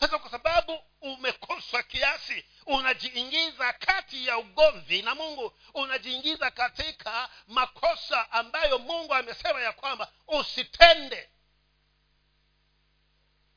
Sasa 0.00 0.18
kwa 0.18 0.30
sababu 0.30 0.82
umekosa 1.00 1.82
kiasi 1.82 2.44
unajiingiza 2.66 3.72
kati 3.72 4.26
ya 4.26 4.38
ugomvi 4.38 5.02
na 5.02 5.14
mungu 5.14 5.52
unajiingiza 5.74 6.50
katika 6.50 7.28
makosa 7.48 8.32
ambayo 8.32 8.78
mungu 8.78 9.14
amesema 9.14 9.60
ya 9.60 9.72
kwamba 9.72 10.12
usitende. 10.26 11.28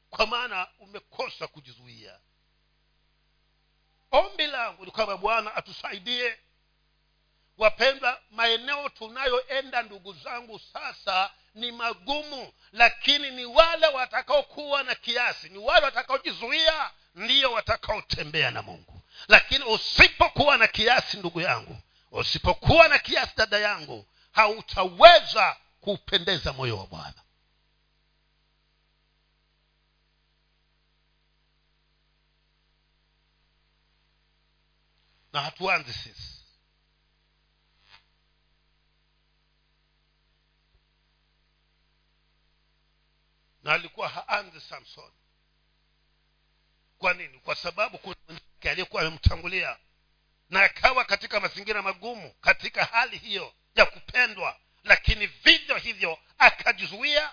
Kwa 0.09 0.27
maana 0.27 0.67
umekosa 0.79 1.47
kujizuia. 1.47 2.19
Ombi 4.11 4.47
langu 4.47 4.85
ni 4.85 4.91
kwamba 4.91 5.17
bwana 5.17 5.55
atusaidie. 5.55 6.37
Wapendwa 7.57 8.21
maeneo 8.31 8.89
tunayoenda 8.89 9.81
ndugu 9.83 10.13
zangu 10.13 10.59
sasa 10.59 11.31
ni 11.55 11.71
magumu 11.71 12.53
lakini 12.71 13.31
ni 13.31 13.45
wale 13.45 13.87
watakaokuwa 13.87 14.83
na 14.83 14.95
kiasi 14.95 15.49
ni 15.49 15.57
wale 15.57 15.85
watakaojizuia 15.85 16.91
ndiyo 17.15 17.51
watakaotembea 17.51 18.51
na 18.51 18.61
mungu 18.61 18.98
lakini 19.27 19.63
usipokuwa 19.65 20.57
na 20.57 20.67
kiasi 20.67 21.17
ndugu 21.17 21.41
yangu 21.41 21.77
usipokuwa 22.11 22.87
na 22.87 22.99
kiasi 22.99 23.33
dada 23.37 23.59
yangu 23.59 24.05
hautaweza 24.31 25.57
kuupendeza 25.81 26.53
moyo 26.53 26.77
wa 26.77 26.87
bwana. 26.87 27.13
Na 35.33 35.41
hatuanzi 35.41 35.93
sisi. 35.93 36.39
Na 43.63 43.73
alikuwa 43.73 44.09
haanzi 44.09 44.61
samson. 44.61 45.11
Kwa 46.97 47.13
nini? 47.13 47.39
Kwa 47.39 47.55
sababu 47.55 47.97
kuna 47.97 48.15
mwenzake 48.59 48.69
aliyekuwa 48.69 49.01
amemtangulia 49.01 49.77
na 50.49 50.63
akawa 50.63 51.05
katika 51.05 51.39
mazingira 51.39 51.81
magumu 51.81 52.33
katika 52.41 52.85
hali 52.85 53.17
hiyo 53.17 53.53
ya 53.75 53.85
kupendwa 53.85 54.59
lakini 54.83 55.27
vivyo 55.27 55.77
hivyo 55.77 56.19
akajizuia. 56.37 57.31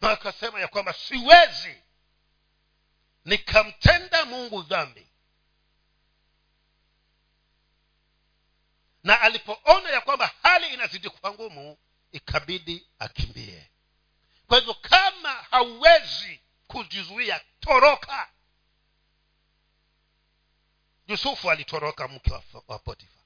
Na 0.00 0.10
akasema 0.10 0.60
ya 0.60 0.68
kwamba 0.68 0.92
siwezi 0.92 1.82
nikamtenda 3.24 4.24
mungu 4.24 4.62
dhambi. 4.62 5.06
Na 9.04 9.20
alipoona 9.20 9.90
ya 9.90 10.00
kwamba 10.00 10.30
hali 10.42 10.74
inazidi 10.74 11.10
kuwa 11.10 11.32
ngumu 11.32 11.78
ikabidi 12.12 12.86
akimbie. 12.98 13.70
Kwa 14.46 14.58
hivyo 14.58 14.74
kama 14.74 15.32
hauwezi 15.32 16.40
kujizuia 16.66 17.40
toroka 17.68 18.28
yusufu 21.06 21.50
alitoroka 21.50 22.08
mke 22.08 22.30
wa 22.68 22.78
potifa. 22.78 23.22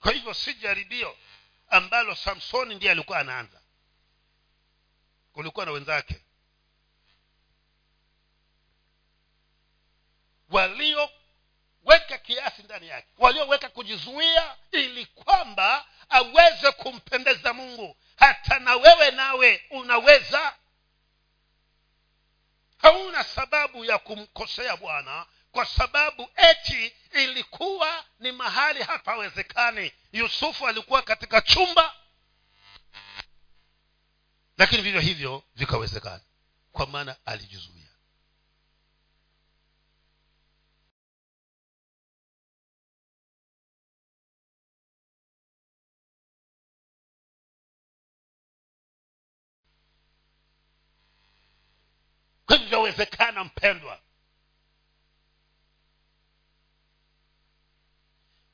Kwa 0.00 0.12
hivyo 0.12 0.34
si 0.34 0.54
jaribio 0.54 1.16
ambalo 1.68 2.14
samsoni 2.14 2.74
ndiye 2.74 2.92
alikuwa 2.92 3.18
anaanza. 3.18 3.60
Kulikuwa 5.32 5.66
na 5.66 5.72
wenzake. 5.72 6.20
Walioweka 10.48 12.18
kiasi 12.22 12.62
ndani 12.62 12.88
yake 12.88 13.08
walioweka 13.18 13.68
kujizuia 13.68 14.56
ili 14.72 15.06
kwamba 15.06 15.86
aweze 16.08 16.72
kumpendeza 16.72 17.52
mungu. 17.52 17.96
Hata 18.16 18.58
na 18.58 18.76
wewe 18.76 19.10
nawe 19.10 19.66
unaweza 19.70 20.56
hauna 22.84 23.24
sababu 23.24 23.84
ya 23.84 23.98
kumkosea 23.98 24.76
bwana 24.76 25.26
kwa 25.52 25.66
sababu 25.66 26.30
eti 26.36 26.92
ilikuwa 27.12 28.04
ni 28.20 28.32
mahali 28.32 28.82
hapawezekani. 28.82 29.92
Yusufu 30.12 30.66
alikuwa 30.68 31.02
katika 31.02 31.40
chumba 31.40 31.94
lakini 34.58 34.82
vivyo 34.82 35.00
hivyo 35.00 35.42
vikawezekana 35.54 36.20
kwa 36.72 36.86
maana 36.86 37.16
alijizuia 37.24 37.83
kwa 52.46 52.56
vyawezekana 52.56 53.44
mpendwa. 53.44 54.00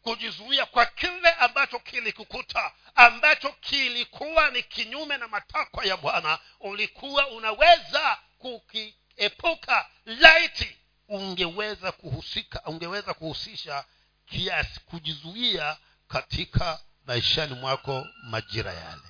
Kujizuia 0.03 0.67
kwa 0.67 0.87
kile 0.87 1.31
ambacho 1.33 1.79
kilikukuta 1.79 2.73
ambacho 2.95 3.53
kilikuwa 3.53 4.51
ni 4.51 4.63
kinyume 4.63 5.17
na 5.17 5.29
matakwa 5.29 5.85
ya 5.85 5.97
bwana 5.97 6.39
ulikuwa 6.61 7.29
unaweza 7.29 8.19
kukiepuka. 8.39 9.91
Laiti 10.05 10.77
ungeweza 11.09 11.93
kuhusika 11.93 12.63
ungeweza 12.67 13.15
kuhusisha 13.15 13.85
kiasi 14.27 14.81
kujizuia 14.81 15.77
katika 16.09 16.81
maishani 17.07 17.55
mwako 17.55 18.07
majira 18.23 18.73
yale. 18.73 19.03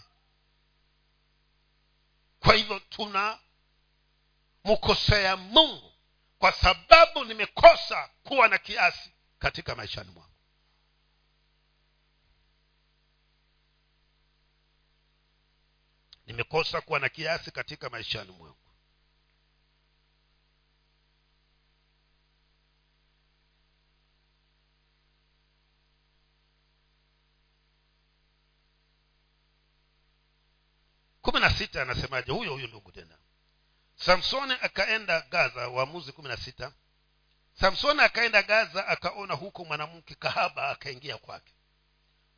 Kwa 2.40 2.54
hivyo 2.54 2.78
tuna 2.78 3.38
mkosea 4.64 5.36
mungu 5.36 5.92
kwa 6.38 6.52
sababu 6.52 7.24
nimekosa 7.24 8.10
kuwa 8.22 8.48
na 8.48 8.58
kiasi 8.58 9.10
katika 9.38 9.74
maishani 9.74 10.10
mwangu. 10.10 10.30
Nimekosa 16.26 16.80
kuwa 16.80 16.98
na 16.98 17.08
kiasi 17.08 17.50
katika 17.50 17.90
maishani 17.90 18.30
mwangu. 18.30 18.56
Kumi 31.22 31.40
na 31.40 31.50
sita 31.50 31.82
anasemaje? 31.82 32.32
Huyo 32.32 32.52
huyo 32.52 32.66
ndugu 32.66 32.92
tena 32.92 33.19
samsoni 34.04 34.52
akaenda 34.60 35.20
gaza 35.20 35.68
waamuzi 35.68 36.12
kumi 36.12 36.28
na 36.28 36.36
sita. 36.36 36.72
Samsoni 37.60 38.00
akaenda 38.00 38.42
gaza 38.42 38.86
akaona 38.86 39.34
huko 39.34 39.64
mwanamke 39.64 40.14
kahaba 40.14 40.68
akaingia 40.68 41.18
kwake. 41.18 41.52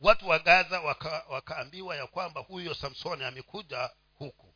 Watu 0.00 0.28
wa 0.28 0.38
gaza 0.38 0.80
wakaambiwa 1.28 1.96
ya 1.96 2.06
kwamba 2.06 2.40
huyo 2.40 2.74
samsoni 2.74 3.24
amekuja 3.24 3.90
huku. 4.14 4.54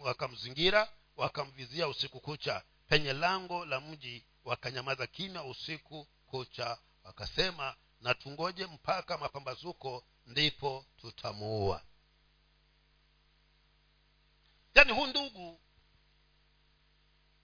Wakamzingira 0.00 0.78
waka 0.80 0.92
wakamvizia 1.16 1.88
usiku 1.88 2.20
kucha. 2.20 2.62
Penye 2.88 3.12
lango 3.12 3.64
la 3.64 3.80
mji 3.80 4.26
wakanyamaza 4.44 5.06
kimya 5.06 5.44
usiku 5.44 6.08
kucha. 6.26 6.78
Wakasema 7.04 7.76
na 8.00 8.14
tungoje 8.14 8.66
mpaka 8.66 9.18
mapambazuko 9.18 10.04
ndipo 10.26 10.86
tutamuua. 10.96 11.82
Yaani 14.74 14.92
huu 14.92 15.06
ndugu 15.06 15.60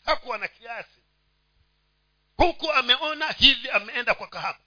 hakuwa 0.05 0.39
na 0.39 0.49
kiasi. 0.49 1.01
Huku 2.37 2.73
ameona 2.73 3.33
hivi 3.33 3.71
ameenda 3.71 4.15
kwa 4.15 4.27
kahaba 4.27 4.61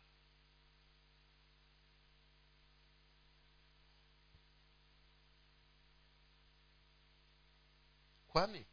kwani? 8.28 8.66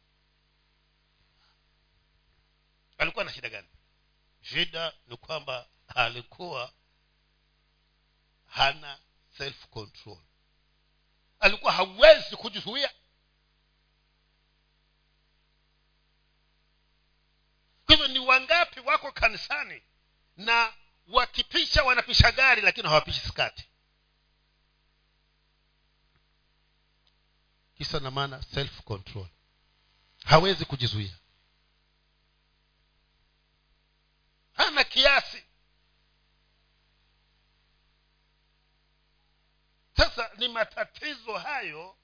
Alikuwa 2.97 3.25
na 3.25 3.33
shida 3.33 3.49
gani? 3.49 3.67
Shida 4.41 4.93
ni 5.07 5.17
kwamba 5.17 5.67
alikuwa 5.95 6.73
hana 8.47 8.99
self 9.37 9.67
control 9.67 10.17
alikuwa 11.39 11.71
hawezi 11.71 12.35
kujizuia 12.35 12.91
hivyo 18.01 18.07
ni 18.21 18.27
wangapi 18.27 18.79
wako 18.79 19.11
kanisani 19.11 19.81
na 20.37 20.73
wakipisha 21.07 21.83
wanapisha 21.83 22.31
gari 22.31 22.61
lakini 22.61 22.87
hawapishi 22.87 23.27
skati? 23.27 23.69
Kisa 27.77 27.99
na 27.99 28.11
maana 28.11 28.41
self 28.43 28.81
control. 28.81 29.27
Hawezi 30.25 30.65
kujizuia. 30.65 31.17
Hana 34.53 34.83
kiasi. 34.83 35.43
Sasa 39.97 40.31
ni 40.37 40.47
matatizo 40.47 41.37
hayo 41.37 41.95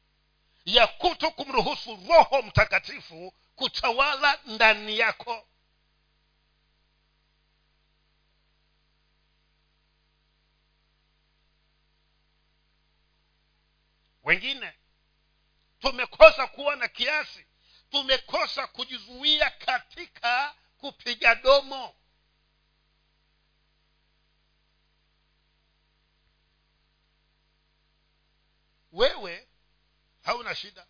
ya 0.66 0.88
kuto 0.88 1.32
kumruhusu 1.32 2.00
roho 2.10 2.42
mtakatifu 2.42 3.34
kutawala 3.56 4.40
ndani 4.46 5.00
yako 5.00 5.48
wengine 14.28 14.74
tumekosa 15.80 16.48
kuwa 16.48 16.76
na 16.76 16.88
kiasi. 16.88 17.46
Tumekosa 17.90 18.68
kujizuia 18.68 19.50
katika 19.50 20.56
kupiga 20.78 21.36
domo. 21.36 21.96
Wewe 28.92 29.48
hauna 30.22 30.56
shida. 30.56 30.88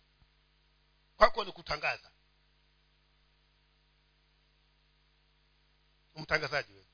Kwako 1.16 1.44
ni 1.44 1.52
kutangaza. 1.52 2.10
Mtangazaji 6.14 6.72
wewe 6.72 6.88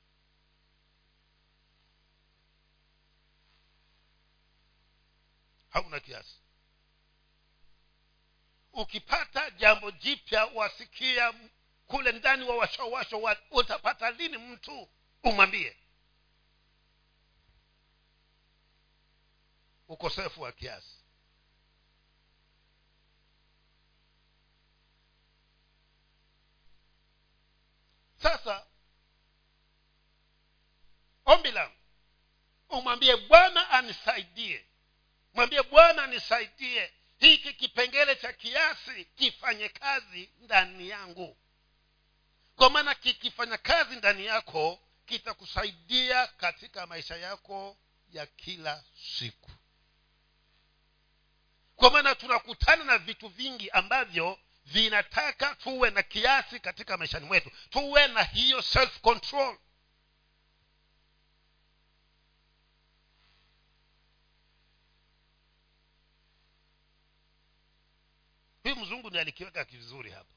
hauna 5.75 6.01
kiasi. 6.01 6.41
Ukipata 8.73 9.51
jambo 9.51 9.91
jipya 9.91 10.45
wasikia 10.45 11.35
kule 11.87 12.13
ndani 12.13 12.45
wa 12.45 12.57
washawasho 12.57 13.21
wa, 13.21 13.37
utapata 13.51 14.11
lini 14.11 14.39
mtu? 14.39 14.89
Umwambie. 15.23 15.77
Ukosefu 19.89 20.41
wa 20.43 20.53
kiasi. 20.53 21.05
Sasa 28.17 28.67
ombi 31.25 31.51
langu 31.51 31.77
umwambie 32.69 33.17
bwana 33.17 33.71
anisaidie 33.71 34.67
mwambie 35.35 35.63
bwana 35.63 36.07
nisaidie. 36.07 36.93
Hiki 37.19 37.53
kipengele 37.53 38.17
cha 38.17 38.33
kiasi 38.33 39.05
kifanye 39.05 39.69
kazi 39.69 40.31
ndani 40.41 40.89
yangu. 40.89 41.37
Kwa 42.57 42.71
maana 42.71 42.95
kikifanya 42.95 43.59
kazi 43.59 43.97
ndani 43.97 44.27
yako 44.27 44.81
kitakusaidia 45.07 46.27
katika 46.27 46.87
maisha 46.87 47.17
yako 47.17 47.77
ya 48.13 48.27
kila 48.27 48.85
siku. 49.19 49.51
Kwa 51.77 51.91
maana 51.91 52.15
tunakutana 52.15 52.85
na 52.85 52.99
vitu 52.99 53.29
vingi 53.29 53.71
ambavyo 53.71 54.39
vinataka 54.65 55.55
tuwe 55.55 55.91
na 55.91 56.03
kiasi 56.03 56.61
katika 56.61 56.97
maishani 56.97 57.27
mwetu. 57.27 57.51
Tuwe 57.71 58.07
na 58.09 58.23
hiyo 58.23 58.63
self 58.63 59.01
control 59.01 59.59
huyu 68.65 68.77
mzungu 68.77 69.11
ni 69.11 69.19
alikiweka 69.19 69.65
vizuri 69.65 70.11
hapa. 70.11 70.35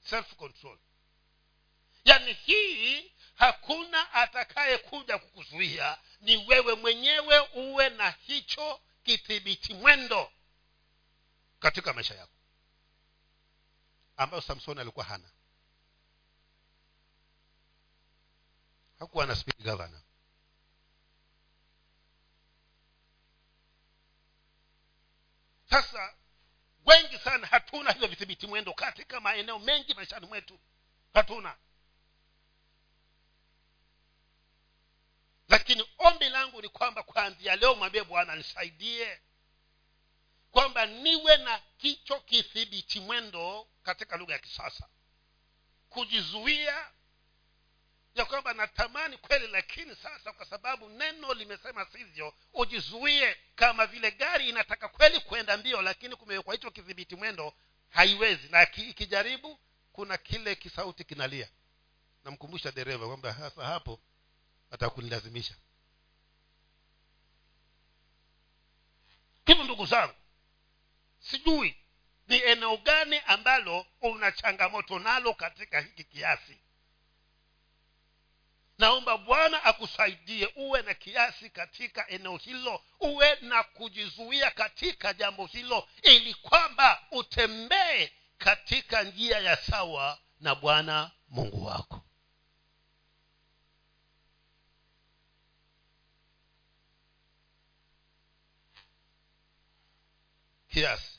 Self 0.00 0.34
control 0.34 0.78
yaani 2.04 2.32
hii 2.32 3.12
hakuna 3.34 4.12
atakayekuja 4.12 5.18
kukuzuia. 5.18 5.98
Ni 6.20 6.36
wewe 6.36 6.74
mwenyewe 6.74 7.38
uwe 7.40 7.88
na 7.88 8.10
hicho 8.10 8.80
kithibiti 9.02 9.74
mwendo 9.74 10.32
katika 11.60 11.92
maisha 11.92 12.14
yako. 12.14 12.32
Ambayo 14.16 14.42
samsoni 14.42 14.80
alikuwa 14.80 15.04
hana. 15.04 15.30
Hakuwa 18.98 19.26
na 19.26 19.36
speed 19.36 19.62
governor. 19.64 20.00
Sasa 25.70 26.14
wengi 26.88 27.18
sana 27.18 27.46
hatuna 27.46 27.92
hivyo 27.92 28.08
vithibiti 28.08 28.46
mwendo 28.46 28.72
katika 28.72 29.20
maeneo 29.20 29.58
mengi 29.58 29.94
maishani 29.94 30.26
mwetu. 30.26 30.58
Hatuna. 31.14 31.56
Lakini 35.48 35.88
ombi 35.98 36.28
langu 36.28 36.62
ni 36.62 36.68
kwamba 36.68 37.02
kwanzia 37.02 37.56
leo 37.56 37.74
mwambie 37.74 38.04
bwana 38.04 38.36
nisaidie. 38.36 39.20
Kwamba 40.50 40.86
niwe 40.86 41.36
na 41.36 41.62
kicho 41.78 42.20
kithibiti 42.20 43.00
mwendo 43.00 43.68
katika 43.82 44.16
lugha 44.16 44.32
ya 44.32 44.38
kisasa. 44.38 44.88
Kujizuia 45.88 46.90
ya 48.18 48.24
kwamba 48.24 48.54
natamani 48.54 49.16
kweli 49.16 49.46
lakini 49.46 49.96
sasa 49.96 50.32
kwa 50.32 50.46
sababu 50.46 50.88
neno 50.88 51.34
limesema 51.34 51.86
sivyo 51.86 52.34
ujizuie 52.52 53.36
kama 53.54 53.86
vile 53.86 54.10
gari 54.10 54.48
inataka 54.48 54.88
kweli 54.88 55.20
mbio 55.58 55.82
lakini 55.82 56.16
kumewekwa 56.16 56.54
hicho 56.54 56.70
kidhibiti 56.70 57.16
mwendo 57.16 57.54
haiwezi. 57.88 58.48
Na 58.48 58.72
ikijaribu 58.76 59.58
kuna 59.92 60.16
kile 60.18 60.54
kisauti 60.56 61.04
kinalia. 61.04 61.48
Namkumbusha 62.24 62.72
dereva 62.72 63.06
kwamba 63.06 63.32
hasa 63.32 63.64
hapo 63.64 64.00
atakunilazimisha. 64.70 65.54
Hivyo 69.46 69.64
ndugu 69.64 69.86
zangu 69.86 70.14
sijui 71.18 71.76
ni 72.28 72.36
eneo 72.42 72.76
gani 72.76 73.20
ambalo 73.26 73.86
una 74.00 74.32
changamoto 74.32 74.98
nalo 74.98 75.34
katika 75.34 75.80
hiki 75.80 76.04
kiasi 76.04 76.58
naomba 78.78 79.18
bwana 79.18 79.64
akusaidie 79.64 80.52
uwe 80.56 80.82
na 80.82 80.94
kiasi 80.94 81.50
katika 81.50 82.08
eneo 82.08 82.36
hilo 82.36 82.84
uwe 83.00 83.36
na 83.40 83.62
kujizuia 83.62 84.50
katika 84.50 85.12
jambo 85.14 85.46
hilo 85.46 85.88
ili 86.02 86.34
kwamba 86.34 87.02
utembee 87.10 88.10
katika 88.38 89.02
njia 89.02 89.38
ya 89.38 89.56
sawa 89.56 90.18
na 90.40 90.54
bwana 90.54 91.10
mungu 91.28 91.64
wako. 91.64 92.02
Kiasi 100.68 101.18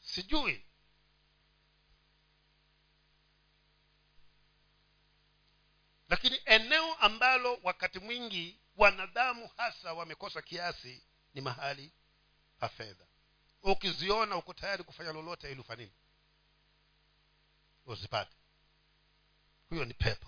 sijui 0.00 0.65
lakini 6.08 6.40
eneo 6.44 6.94
ambalo 6.94 7.58
wakati 7.62 7.98
mwingi 7.98 8.60
wanadamu 8.76 9.50
hasa 9.56 9.92
wamekosa 9.92 10.42
kiasi 10.42 11.02
ni 11.34 11.40
mahali 11.40 11.92
pa 12.58 12.68
fedha. 12.68 13.04
Ukiziona 13.62 14.36
uko 14.36 14.54
tayari 14.54 14.84
kufanya 14.84 15.12
lolote 15.12 15.50
ili 15.52 15.60
ufanini 15.60 15.92
uzipate. 17.86 18.36
Huyo 19.68 19.84
ni 19.84 19.94
pepo. 19.94 20.26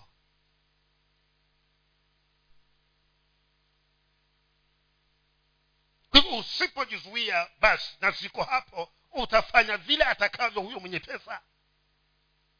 Hivyo 6.13 6.37
usipojizuia 6.37 7.47
basi 7.59 7.97
na 8.01 8.11
ziko 8.11 8.43
hapo 8.43 8.93
utafanya 9.11 9.77
vile 9.77 10.03
atakavyo 10.03 10.61
huyo 10.61 10.79
mwenye 10.79 10.99
pesa. 10.99 11.41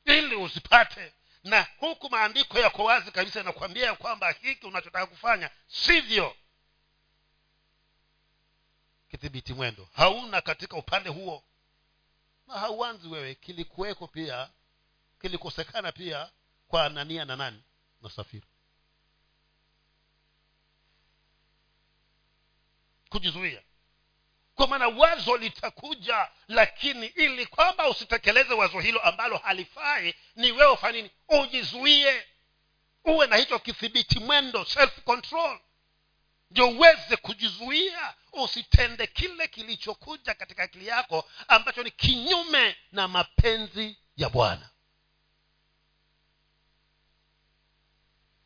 Ili 0.06 0.36
uzipate 0.36 1.14
na 1.44 1.68
huku 1.78 2.10
maandiko 2.10 2.60
yako 2.60 2.84
wazi 2.84 3.12
kabisa 3.12 3.40
yanakuambia 3.40 3.86
ya 3.86 3.96
kwamba 3.96 4.32
hiki 4.32 4.66
unachotaka 4.66 5.06
kufanya 5.08 5.50
sivyo. 5.68 6.36
Kidhibiti 9.12 9.54
mwendo. 9.54 9.90
Hauna 9.94 10.42
katika 10.42 10.78
upande 10.78 11.10
huo. 11.10 11.44
Na 12.48 12.54
hauanzi 12.60 13.08
wewe. 13.08 13.36
Kilikuweko 13.36 14.08
pia. 14.08 14.50
Kilikosekana 15.22 15.92
pia 15.92 16.32
kwa 16.68 16.86
anania 16.86 17.26
na 17.26 17.36
nani? 17.36 17.64
Na 18.02 18.10
safiri. 18.10 18.48
Kujizuia 23.10 23.62
kwa 24.60 24.68
maana 24.68 24.88
wazo 24.88 25.38
litakuja 25.38 26.32
lakini 26.48 27.06
ili 27.06 27.46
kwamba 27.46 27.90
usitekeleze 27.90 28.54
wazo 28.54 28.80
hilo 28.80 29.00
ambalo 29.00 29.38
halifai 29.38 30.16
ni 30.36 30.52
wewe 30.52 30.78
fanini 30.78 31.12
ujizuie. 31.30 32.26
Uwe 33.06 33.28
na 33.28 33.36
hicho 33.36 33.60
kithibiti 33.60 34.20
mwendo 34.20 34.66
self 34.66 35.04
control. 35.04 35.60
Ndio 36.52 36.70
uweze 36.70 37.18
kujizuia. 37.18 38.14
Usitende 38.34 39.08
kile 39.08 39.48
kilichokuja 39.48 40.34
katika 40.34 40.64
akili 40.64 40.88
yako 40.88 41.30
ambacho 41.48 41.84
ni 41.84 41.92
kinyume 41.92 42.78
na 42.92 43.08
mapenzi 43.08 43.98
ya 44.18 44.30
bwana. 44.30 44.70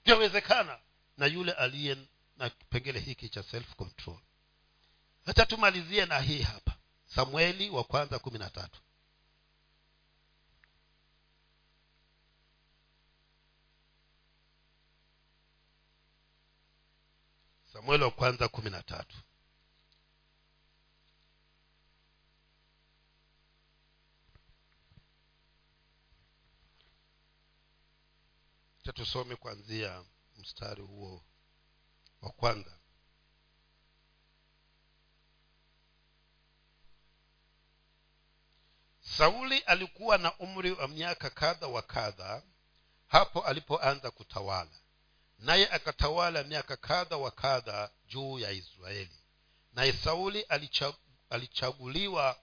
Vyawezekana 0.06 0.80
na 1.18 1.26
yule 1.26 1.52
aliye 1.52 1.98
na 2.38 2.50
kipengele 2.50 3.00
hiki 3.00 3.30
cha 3.30 3.44
self 3.44 3.76
control 3.76 4.20
hacha 5.26 5.46
tumalizie 5.46 6.06
na 6.06 6.20
hii 6.20 6.42
hapa. 6.42 6.78
Samueli 7.06 7.70
wa 7.70 7.84
kwanza 7.84 8.20
kumi 8.20 8.40
na 8.40 8.50
tatu. 8.50 8.82
Samueli 17.74 18.04
wa 18.04 18.12
kwanza 18.12 18.48
kumi 18.48 18.70
na 18.70 18.84
tatu. 18.84 19.18
Cha 28.84 28.94
kuanzia 29.36 30.04
mstari 30.38 30.82
huo 30.82 31.24
wa 32.22 32.30
kwanza 32.32 32.80
sauli 39.18 39.58
alikuwa 39.60 40.18
na 40.18 40.38
umri 40.38 40.72
wa 40.72 40.88
miaka 40.88 41.30
kadha 41.30 41.68
wa 41.68 41.82
kadha 41.82 42.44
hapo 43.08 43.42
alipoanza 43.42 44.12
kutawala. 44.12 44.72
Naye 45.40 45.70
akatawala 45.70 46.44
miaka 46.44 46.78
kadha 46.78 47.18
wa 47.18 47.32
kadha 47.32 47.92
juu 48.08 48.40
ya 48.40 48.52
israeli. 48.52 49.18
Naye 49.74 49.94
sauli 49.94 50.46
alichaguliwa 51.30 52.40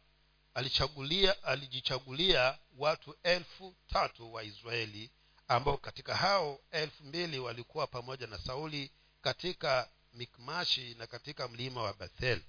alichagulia 0.54 1.42
alijichagulia 1.44 2.58
watu 2.78 3.16
elfu 3.22 3.74
tatu 3.86 4.32
wa 4.34 4.42
israeli 4.44 5.10
ambao 5.48 5.76
katika 5.76 6.16
hao 6.16 6.60
elfu 6.70 7.04
mbili 7.04 7.38
walikuwa 7.38 7.86
pamoja 7.86 8.26
na 8.26 8.38
sauli 8.38 8.92
katika 9.22 9.88
mikmashi 10.12 10.94
na 10.94 11.06
katika 11.06 11.48
mlima 11.48 11.82
wa 11.82 11.92
bethel. 11.94 12.40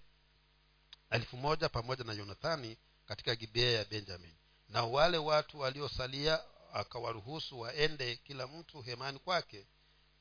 Elfu 1.10 1.38
moja 1.38 1.70
pamoja 1.70 2.04
na 2.04 2.14
yonathani 2.14 2.78
katika 3.12 3.36
gibea 3.36 3.72
ya 3.72 3.86
benjamin. 3.86 4.34
Na 4.70 4.84
wale 4.84 5.18
watu 5.18 5.60
waliosalia 5.60 6.44
akawaruhusu 6.74 7.60
waende 7.60 8.16
kila 8.16 8.48
mtu 8.48 8.82
hemani 8.82 9.20
kwake 9.20 9.68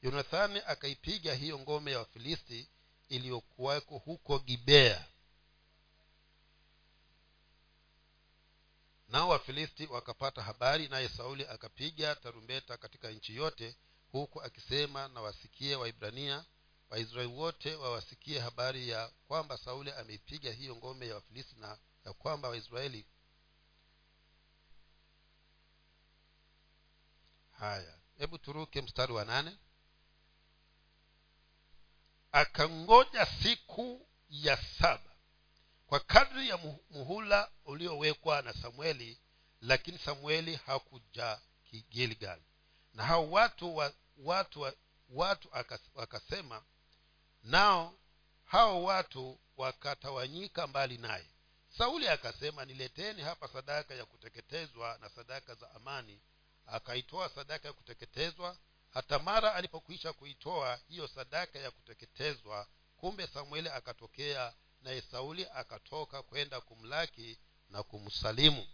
yonathani 0.03 0.63
akaipiga 0.67 1.35
hiyo 1.35 1.59
ngome 1.59 1.91
ya 1.93 1.99
wafilisti 1.99 2.69
iliyokuwako 3.09 3.99
huko 3.99 4.39
gibea 4.39 5.07
nao 9.09 9.29
wafilisti 9.29 9.87
wakapata 9.87 10.43
habari 10.43 10.89
naye 10.89 11.09
sauli 11.09 11.47
akapiga 11.47 12.15
tarumbeta 12.15 12.77
katika 12.77 13.11
nchi 13.11 13.37
yote 13.37 13.77
huku 14.13 14.43
akisema 14.43 15.09
na 15.09 15.21
wasikie 15.21 15.77
waibrania 15.77 16.45
waisraeli 16.91 17.33
wote 17.33 17.75
wawasikie 17.75 18.39
habari 18.39 18.89
ya 18.89 19.11
kwamba 19.29 19.59
sauli 19.59 19.91
ameipiga 19.91 20.53
hiyo 20.53 20.77
ngome 20.77 21.07
ya 21.09 21.15
wafilisti 21.15 21.55
na 21.59 21.79
ya 22.05 22.13
kwamba 22.13 22.49
waisraeli 22.49 23.07
haya 27.51 27.99
hebu 28.19 28.39
turuke 28.39 28.83
mstari 28.83 29.13
wa 29.13 29.25
nane. 29.25 29.59
Akangoja 32.33 33.27
siku 33.27 34.09
ya 34.31 34.57
saba 34.57 35.11
kwa 35.87 36.01
kadri 36.01 36.49
ya 36.49 36.57
muhula 36.91 37.51
uliowekwa 37.65 38.43
na 38.43 38.53
samueli 38.53 39.21
lakini 39.61 39.99
samueli 39.99 40.57
hakuja 40.57 41.41
gilgal 41.91 42.41
na 42.95 43.05
hao 43.05 43.31
watu 43.31 43.77
wa, 43.77 43.93
watu 44.17 44.61
wa, 44.61 44.75
watu 45.09 45.49
wakasema 45.95 46.65
nao 47.43 47.95
hao 48.45 48.83
watu 48.85 49.41
wakatawanyika 49.57 50.67
mbali 50.67 50.99
naye 50.99 51.30
sauli 51.79 52.09
akasema 52.09 52.65
nileteni 52.65 53.23
hapa 53.23 53.49
sadaka 53.49 53.95
ya 53.95 54.05
kuteketezwa 54.05 54.99
na 55.01 55.09
sadaka 55.09 55.55
za 55.55 55.71
amani. 55.75 56.21
Akaitoa 56.67 57.29
sadaka 57.29 57.69
ya 57.69 57.75
kuteketezwa. 57.75 58.57
Hata 58.91 59.19
mara 59.19 59.55
alipokwisha 59.55 60.13
kuitoa 60.13 60.81
hiyo 60.89 61.09
sadaka 61.09 61.59
ya 61.59 61.71
kuteketezwa 61.71 62.67
kumbe 62.97 63.27
samueli 63.27 63.69
akatokea 63.69 64.55
naye 64.83 65.01
sauli 65.01 65.47
akatoka 65.55 66.23
kwenda 66.23 66.61
kumlaki 66.61 67.39
na 67.69 67.83
kumsalimu. 67.83 68.67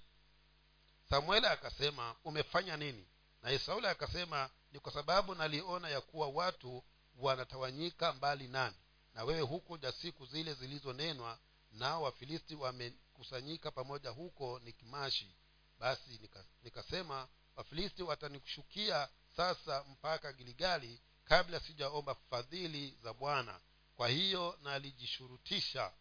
Samueli 1.10 1.46
akasema 1.46 2.16
umefanya 2.24 2.76
nini? 2.76 3.08
Naye 3.42 3.58
sauli 3.58 3.86
akasema 3.86 4.50
ni 4.72 4.80
kwa 4.80 4.92
sababu 4.92 5.34
naliona 5.34 5.88
ya 5.88 6.00
kuwa 6.00 6.28
watu 6.28 6.84
wanatawanyika 7.16 8.12
mbali 8.12 8.48
nami 8.48 8.76
na 9.14 9.24
wewe 9.24 9.40
hukuja 9.40 9.92
siku 9.92 10.26
zile 10.26 10.54
zilizonenwa 10.54 11.38
nao 11.76 12.02
wafilisti 12.02 12.54
wamekusanyika 12.54 13.70
pamoja 13.70 14.10
huko 14.10 14.58
nikimashi 14.64 15.36
basi 15.78 16.20
nikasema 16.62 17.28
wafilisti 17.56 18.02
watanishukia 18.02 19.08
sasa 19.36 19.84
mpaka 19.84 20.32
giligali 20.32 21.00
kabla 21.24 21.60
sijaomba 21.60 22.14
fadhili 22.14 22.98
za 23.02 23.14
bwana. 23.14 23.60
Kwa 23.96 24.08
hiyo 24.08 24.58
nalijishurutisha 24.62 25.92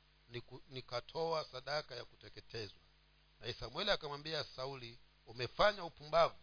nikatoa 0.69 1.43
sadaka 1.45 1.95
ya 1.95 2.05
kuteketezwa. 2.05 2.79
Naye 3.39 3.53
samueli 3.53 3.91
akamwambia 3.91 4.43
sauli 4.43 4.99
umefanya 5.25 5.83
upumbavu. 5.83 6.35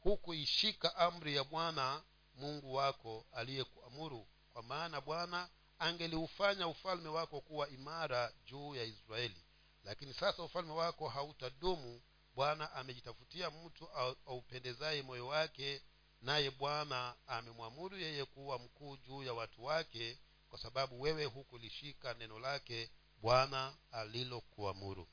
Hukuishika 0.00 0.96
amri 0.96 1.36
ya 1.36 1.44
bwana 1.44 2.02
mungu 2.34 2.74
wako 2.74 3.26
aliyekuamuru. 3.32 4.28
Kwa 4.52 4.62
maana 4.62 5.00
bwana 5.00 5.48
angeliufanya 5.78 6.68
ufalme 6.68 7.08
wako 7.08 7.40
kuwa 7.40 7.68
imara 7.68 8.32
juu 8.46 8.74
ya 8.74 8.84
israeli. 8.84 9.42
Lakini 9.84 10.14
sasa 10.14 10.42
ufalme 10.42 10.72
wako 10.72 11.08
hautadumu. 11.08 12.02
Bwana 12.34 12.72
amejitafutia 12.72 13.50
mtu 13.50 13.88
aupendezaye 14.26 15.02
moyo 15.02 15.26
wake 15.26 15.82
naye 16.22 16.50
bwana 16.50 17.14
amemwamuru 17.26 17.98
yeye 17.98 18.24
kuwa 18.24 18.58
mkuu 18.58 18.96
juu 18.96 19.22
ya 19.22 19.32
watu 19.34 19.64
wake 19.64 20.18
kwa 20.48 20.58
sababu 20.58 21.00
wewe 21.00 21.24
hukulishika 21.24 22.14
neno 22.14 22.38
lake 22.38 22.90
bwana 23.20 23.76
alilokuamuru. 23.92 25.08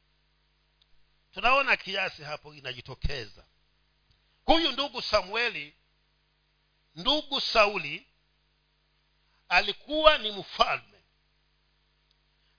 Tunaona 1.31 1.77
kiasi 1.77 2.23
hapo 2.23 2.53
inajitokeza. 2.55 3.45
Huyu 4.45 4.71
ndugu 4.71 5.01
samueli 5.01 5.73
ndugu 6.95 7.41
sauli 7.41 8.07
alikuwa 9.55 10.17
ni 10.17 10.31
mfalme. 10.31 11.03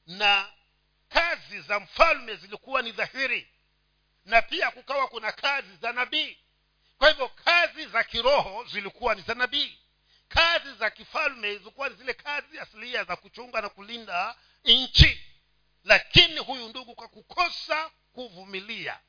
Na 0.06 0.52
kazi 1.08 1.60
za 1.60 1.80
mfalme 1.80 2.36
zilikuwa 2.36 2.82
ni 2.82 2.92
dhahiri. 2.92 3.48
Na 4.24 4.42
pia 4.42 4.70
kukawa 4.70 5.08
kuna 5.08 5.32
kazi 5.32 5.76
za 5.82 5.92
nabii. 5.92 6.38
Kwa 6.98 7.08
hivyo 7.08 7.28
kazi 7.28 7.86
za 7.86 8.04
kiroho 8.04 8.64
zilikuwa 8.64 9.14
ni 9.14 9.22
za 9.22 9.34
nabii. 9.34 9.78
Kazi 10.28 10.74
za 10.74 10.90
kifalme 10.90 11.56
zilikuwa 11.58 11.88
ni 11.88 11.96
zile 11.96 12.14
kazi 12.14 12.58
asilia 12.58 13.04
za 13.04 13.16
kuchunga 13.16 13.60
na 13.60 13.68
kulinda 13.68 14.34
nchi. 14.64 15.20
Lakini 15.84 16.38
huyu 16.38 16.68
ndugu 16.68 16.94
kwa 16.94 17.08
kukosa 17.08 17.90
kuvumilia 18.12 19.00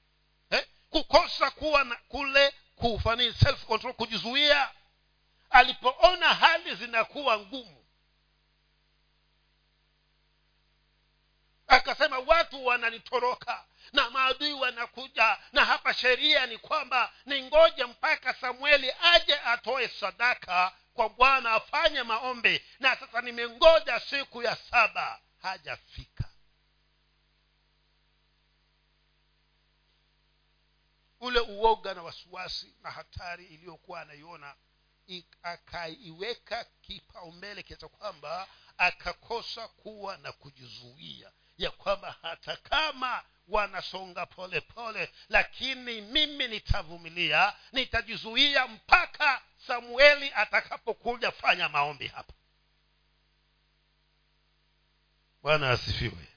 eh? 0.49 0.65
kukosa 0.89 1.51
kuwa 1.51 1.83
na 1.83 1.95
kule 1.95 2.53
kufani 2.75 3.33
self 3.33 3.65
control 3.65 3.93
kujizuia 3.93 4.71
alipoona 5.49 6.33
hali 6.33 6.75
zinakuwa 6.75 7.39
ngumu 7.39 7.85
akasema 11.67 12.19
watu 12.19 12.65
wananitoroka 12.65 13.65
na 13.93 14.09
maadui 14.09 14.53
wanakuja 14.53 15.37
na 15.51 15.65
hapa 15.65 15.93
sheria 15.93 16.45
ni 16.45 16.57
kwamba 16.57 17.13
ni 17.25 17.41
ngoja 17.43 17.87
mpaka 17.87 18.33
samueli 18.33 18.93
aje 19.01 19.39
atoe 19.39 19.87
sadaka 19.87 20.73
kwa 20.93 21.09
bwana 21.09 21.51
afanye 21.51 22.03
maombi. 22.03 22.63
Na 22.79 22.95
sasa 22.95 23.21
nimengoja 23.21 23.99
siku 23.99 24.43
ya 24.43 24.55
saba 24.55 25.21
hajafika. 25.41 26.29
Ule 31.19 31.39
uoga 31.39 31.93
na 31.93 32.03
wasiwasi 32.03 32.75
na 32.81 32.91
hatari 32.91 33.45
iliyokuwa 33.45 34.01
anaiona 34.01 34.55
akaiweka 35.43 36.65
kipaumbele 36.81 37.63
kiacha 37.63 37.87
kwamba 37.87 38.47
akakosa 38.77 39.67
kuwa 39.67 40.17
na 40.17 40.31
kujizuia. 40.31 41.31
Ya 41.57 41.71
kwamba 41.71 42.15
hata 42.21 42.55
kama 42.55 43.23
wanasonga 43.47 44.25
pole 44.25 44.61
pole 44.61 45.11
lakini 45.29 46.01
mimi 46.01 46.47
nitavumilia 46.47 47.53
nitajizuia 47.71 48.67
mpaka 48.67 49.41
samueli 49.67 50.31
atakapokuja 50.35 51.31
fanya 51.31 51.69
maombi 51.69 52.07
hapa. 52.07 52.33
Bwana 55.41 55.71
asifiwe. 55.71 56.27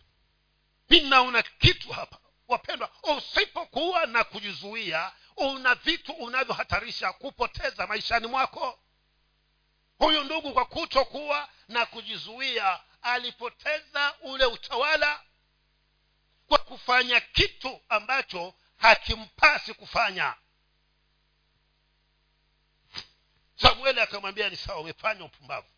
Ninaona 0.89 1.43
kitu 1.43 1.93
hapa. 1.93 2.19
Wapendwa 2.49 2.91
usipokuwa 3.17 4.07
na 4.07 4.25
kujizuia 4.25 5.13
una 5.41 5.75
vitu 5.75 6.13
unavyohatarisha 6.13 7.13
kupoteza 7.13 7.87
maishani 7.87 8.27
mwako. 8.27 8.79
Huyu 9.99 10.25
ndugu 10.25 10.53
kwa 10.53 10.65
kutokuwa 10.65 11.49
na 11.69 11.87
kujizuia 11.87 12.81
alipoteza 13.03 14.15
ule 14.21 14.45
utawala 14.45 15.23
kwa 16.47 16.59
kufanya 16.59 17.21
kitu 17.21 17.81
ambacho 17.89 18.55
hakimpasi 18.77 19.75
kufanya. 19.75 20.35
Samueli 23.57 24.01
akamwambia 24.01 24.49
ni 24.49 24.57
sawa 24.57 24.81
umefanya 24.81 25.25
upumbavu. 25.25 25.69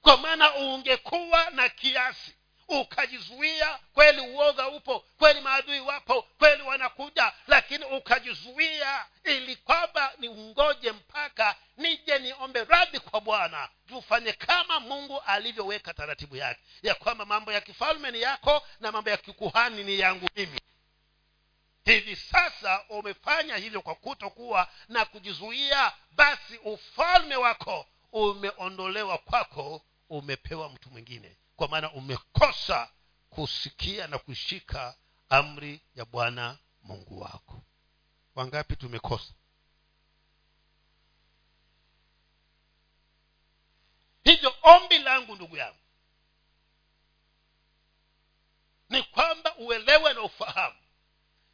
Kwa 0.00 0.16
maana 0.16 0.54
ungekuwa 0.54 1.50
na 1.50 1.68
kiasi 1.68 2.34
ukajizuia 2.70 3.78
kweli 3.94 4.20
uoga 4.20 4.68
upo 4.68 5.00
kweli 5.18 5.40
maadui 5.40 5.80
wapo 5.80 6.22
kweli 6.22 6.62
wanakuja 6.62 7.32
lakini 7.46 7.84
ukajizuia 7.84 9.06
ili 9.24 9.56
kwamba 9.56 10.12
ni 10.18 10.28
ungoje 10.28 10.92
mpaka 10.92 11.56
nije 11.76 12.18
niombe 12.18 12.64
radhi 12.64 13.00
kwa 13.00 13.20
bwana. 13.20 13.68
Tufanye 13.88 14.32
kama 14.32 14.80
mungu 14.80 15.20
alivyoweka 15.26 15.94
taratibu 15.94 16.36
yake 16.36 16.60
ya 16.82 16.94
kwamba 16.94 17.26
mambo 17.26 17.52
ya 17.52 17.60
kifalme 17.60 18.10
ni 18.10 18.20
yako 18.20 18.62
na 18.80 18.92
mambo 18.92 19.10
ya 19.10 19.16
kikuhani 19.16 19.84
ni 19.84 19.98
yangu 19.98 20.28
mimi. 20.36 20.60
Hivi 21.84 22.16
sasa 22.16 22.84
umefanya 22.88 23.56
hivyo 23.56 23.82
kwa 23.82 23.94
kutokuwa 23.94 24.68
na 24.88 25.04
kujizuia 25.04 25.92
basi 26.12 26.56
ufalme 26.64 27.36
wako 27.36 27.86
umeondolewa 28.12 29.18
kwako 29.18 29.82
umepewa 30.08 30.68
mtu 30.68 30.90
mwingine 30.90 31.36
kwa 31.60 31.68
maana 31.68 31.92
umekosa 31.92 32.92
kusikia 33.30 34.06
na 34.06 34.18
kushika 34.18 34.96
amri 35.28 35.80
ya 35.94 36.04
bwana 36.04 36.58
mungu 36.82 37.20
wako. 37.20 37.62
Wangapi 38.34 38.76
tumekosa? 38.76 39.34
Hivyo 44.24 44.54
ombi 44.62 44.98
langu 44.98 45.34
ndugu 45.34 45.56
yangu 45.56 45.78
ni 48.88 49.02
kwamba 49.02 49.56
uelewe 49.56 50.14
na 50.14 50.22
ufahamu 50.22 50.79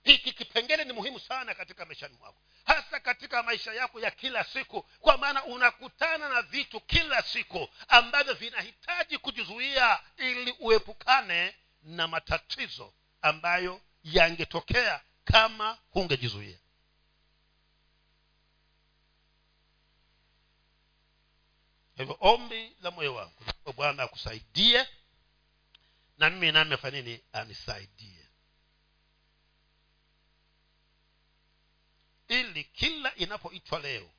hiki 0.06 0.32
kipengele 0.32 0.84
ni 0.84 0.92
muhimu 0.92 1.20
sana 1.20 1.54
katika 1.54 1.84
maishani 1.84 2.16
mwako. 2.16 2.42
Hasa 2.64 3.00
katika 3.00 3.42
maisha 3.42 3.72
yako 3.72 4.00
ya 4.00 4.10
kila 4.10 4.44
siku. 4.44 4.82
Kwa 4.82 5.18
maana 5.18 5.44
unakutana 5.44 6.28
na 6.28 6.42
vitu 6.42 6.80
kila 6.80 7.22
siku 7.22 7.68
ambavyo 7.88 8.34
vinahitaji 8.34 9.18
kujizuia 9.18 10.00
ili 10.16 10.52
uepukane 10.60 11.54
na 11.82 12.08
matatizo 12.08 12.92
ambayo 13.22 13.80
yangetokea 14.04 15.00
kama 15.24 15.78
hungejizuia. 15.90 16.58
Hivyo 21.96 22.16
ombi 22.20 22.76
la 22.82 22.90
moyo 22.90 23.14
wangu 23.14 23.44
bwana 23.76 24.02
akusaidie 24.02 24.86
na 26.18 26.30
mimi 26.30 26.52
nami 26.52 26.74
afanya 26.74 27.02
nini? 27.02 27.20
Anisaidie 27.32 28.15
ili 32.28 32.64
kila 32.64 33.14
inapoitwa 33.14 33.78
leo 33.80 34.10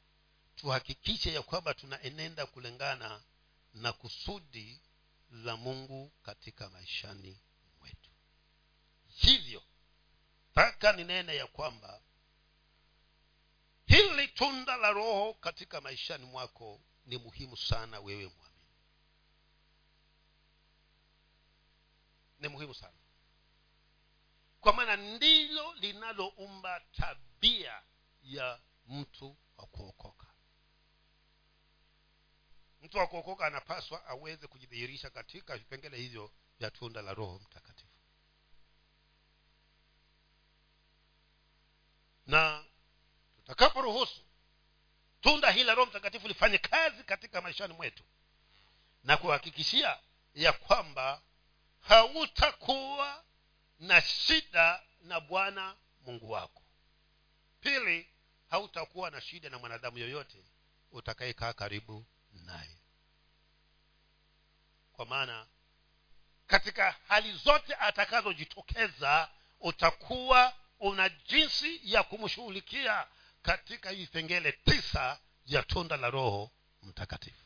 tuhakikishe 0.56 1.34
ya 1.34 1.42
kwamba 1.42 1.74
tunaenenda 1.74 2.46
kulingana 2.46 3.24
na 3.74 3.94
kusudi 3.94 4.82
la 5.32 5.58
mungu 5.58 6.12
katika 6.24 6.70
maishani 6.70 7.40
mwetu. 7.80 8.10
Hivyo 9.08 9.64
taka 10.54 10.94
ninene 10.94 11.36
ya 11.36 11.48
kwamba 11.48 12.02
hili 13.86 14.28
tunda 14.28 14.78
la 14.78 14.92
roho 14.92 15.34
katika 15.34 15.82
maishani 15.82 16.26
mwako 16.26 16.82
ni 17.06 17.18
muhimu 17.18 17.58
sana 17.58 18.00
wewe 18.00 18.26
mwamini. 18.28 18.68
Ni 22.40 22.48
muhimu 22.48 22.74
sana. 22.74 22.94
Kwa 24.62 24.74
maana 24.74 24.96
ndilo 24.96 25.74
linaloumba 25.74 26.80
tabia 26.80 27.82
ya 28.36 28.60
mtu 28.88 29.38
wa 29.58 29.66
kuokoka. 29.68 30.28
Mtu 32.82 32.98
wa 32.98 33.08
kuokoka 33.08 33.46
anapaswa 33.46 34.06
aweze 34.06 34.48
kujidhihirisha 34.48 35.10
katika 35.10 35.58
vipengele 35.58 35.98
hivyo 35.98 36.32
vya 36.60 36.72
tunda 36.72 37.02
la 37.02 37.14
roho 37.14 37.40
mtakatifu. 37.40 37.88
Na 42.26 42.66
tutakaporuhusu 43.36 44.22
tunda 45.22 45.52
hili 45.52 45.64
la 45.66 45.76
roho 45.76 45.90
mtakatifu 45.90 46.28
lifanye 46.28 46.58
kazi 46.58 47.04
katika 47.04 47.42
maishani 47.42 47.74
mwetu 47.74 48.04
na 49.04 49.18
kuhakikishia 49.18 50.00
ya 50.34 50.54
kwamba 50.54 51.22
hautakuwa 51.80 53.24
na 53.80 54.02
shida 54.02 54.84
na 55.02 55.20
bwana 55.20 55.78
mungu 56.02 56.32
wako. 56.32 56.64
Pili 57.60 58.10
hautakuwa 58.50 59.12
na 59.12 59.22
shida 59.22 59.50
na 59.50 59.60
mwanadamu 59.60 59.98
yoyote 59.98 60.44
utakayekaa 60.92 61.54
karibu 61.54 62.06
naye. 62.32 62.78
Kwa 64.94 65.06
maana 65.06 65.48
katika 66.48 66.96
hali 67.08 67.34
zote 67.34 67.76
atakazojitokeza 67.76 69.30
utakuwa 69.60 70.54
una 70.80 71.10
jinsi 71.10 71.80
ya 71.84 72.04
kumshughulikia 72.04 73.08
katika 73.42 73.94
vipengele 73.94 74.52
tisa 74.52 75.20
vya 75.46 75.64
tunda 75.64 75.98
la 75.98 76.10
roho 76.10 76.52
mtakatifu. 76.84 77.46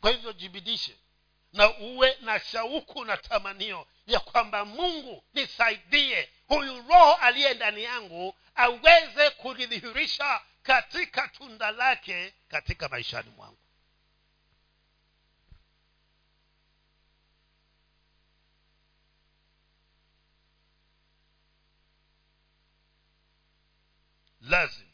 Kwa 0.00 0.10
hivyo 0.10 0.32
jibidishe 0.32 0.96
na 1.56 1.78
uwe 1.78 2.16
na 2.20 2.40
shauku 2.40 3.04
na 3.04 3.16
tamanio 3.16 3.86
ya 4.06 4.20
kwamba 4.20 4.64
mungu 4.64 5.24
nisaidie. 5.34 6.28
Huyu 6.48 6.82
roho 6.88 7.14
aliye 7.14 7.54
ndani 7.54 7.82
yangu 7.82 8.34
aweze 8.54 9.30
kulidhihirisha 9.30 10.40
katika 10.62 11.28
tunda 11.28 11.70
lake 11.70 12.34
katika 12.48 12.88
maishani 12.88 13.30
mwangu. 13.30 13.58
Lazima 24.40 24.90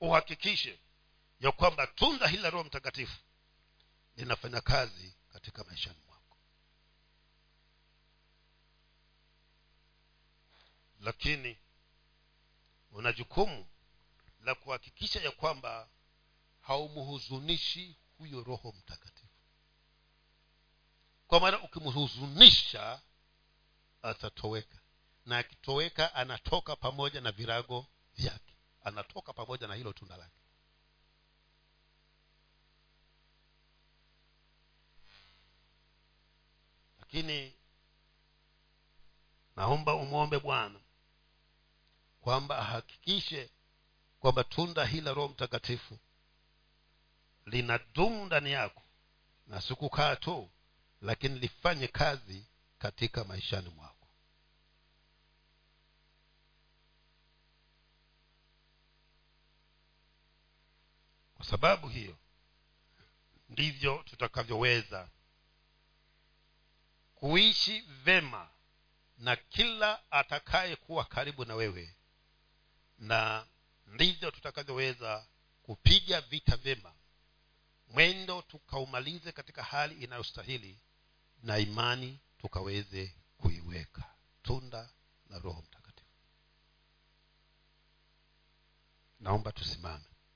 uhakikishe 0.00 0.78
ya 1.40 1.52
kwamba 1.52 1.86
tunda 1.86 2.26
hili 2.28 2.42
la 2.42 2.50
roho 2.50 2.64
mtakatifu 2.64 3.16
linafanya 4.16 4.60
kazi 4.60 5.14
katika 5.32 5.64
maishani 5.64 5.98
mwako. 6.06 6.36
Lakini 11.00 11.58
una 12.90 13.12
jukumu 13.12 13.66
la 14.40 14.54
kuhakikisha 14.54 15.20
ya 15.20 15.30
kwamba 15.30 15.88
haumhuzunishi 16.60 17.96
huyo 18.18 18.44
roho 18.44 18.72
mtakatifu. 18.78 19.26
Kwa 21.26 21.40
maana 21.40 21.62
ukimhuzunisha 21.62 23.02
atatoweka. 24.02 24.78
Na 25.26 25.38
akitoweka 25.38 26.14
anatoka 26.14 26.76
pamoja 26.76 27.20
na 27.20 27.32
virago 27.32 27.86
vyake. 28.14 28.56
Anatoka 28.84 29.32
pamoja 29.32 29.66
na 29.66 29.74
hilo 29.74 29.92
tunda 29.92 30.16
lake 30.16 30.45
lakini 37.06 37.52
naomba 39.56 39.94
umwombe 39.94 40.38
bwana 40.38 40.80
kwamba 42.20 42.58
ahakikishe 42.58 43.50
kwamba 44.20 44.44
tunda 44.44 44.84
hili 44.84 45.00
la 45.00 45.14
roho 45.14 45.28
mtakatifu 45.28 45.98
linadumu 47.46 48.26
ndani 48.26 48.52
yako 48.52 48.82
na 49.46 49.60
sikukaa 49.60 50.16
tu 50.16 50.50
lakini 51.02 51.38
lifanye 51.38 51.88
kazi 51.88 52.46
katika 52.78 53.24
maishani 53.24 53.68
mwako. 53.68 54.08
Kwa 61.34 61.44
sababu 61.44 61.88
hiyo 61.88 62.16
ndivyo 63.48 64.02
tutakavyoweza 64.02 65.08
kuishi 67.16 67.80
vema 67.80 68.50
na 69.18 69.36
kila 69.36 70.10
atakaye 70.12 70.76
kuwa 70.76 71.04
karibu 71.04 71.44
na 71.44 71.54
wewe. 71.54 71.94
Na 72.98 73.46
ndivyo 73.86 74.30
tutakavyoweza 74.30 75.26
kupiga 75.62 76.20
vita 76.20 76.56
vyema 76.56 76.94
mwendo 77.88 78.42
tukaumalize 78.42 79.32
katika 79.32 79.62
hali 79.62 79.94
inayostahili 80.04 80.78
na 81.42 81.58
imani 81.58 82.18
tukaweze 82.38 83.14
kuiweka. 83.38 84.04
Tunda 84.42 84.90
la 85.30 85.38
roho 85.38 85.62
mtakatifu. 85.62 86.10
Naomba 89.20 89.52
tusimame 89.52 90.04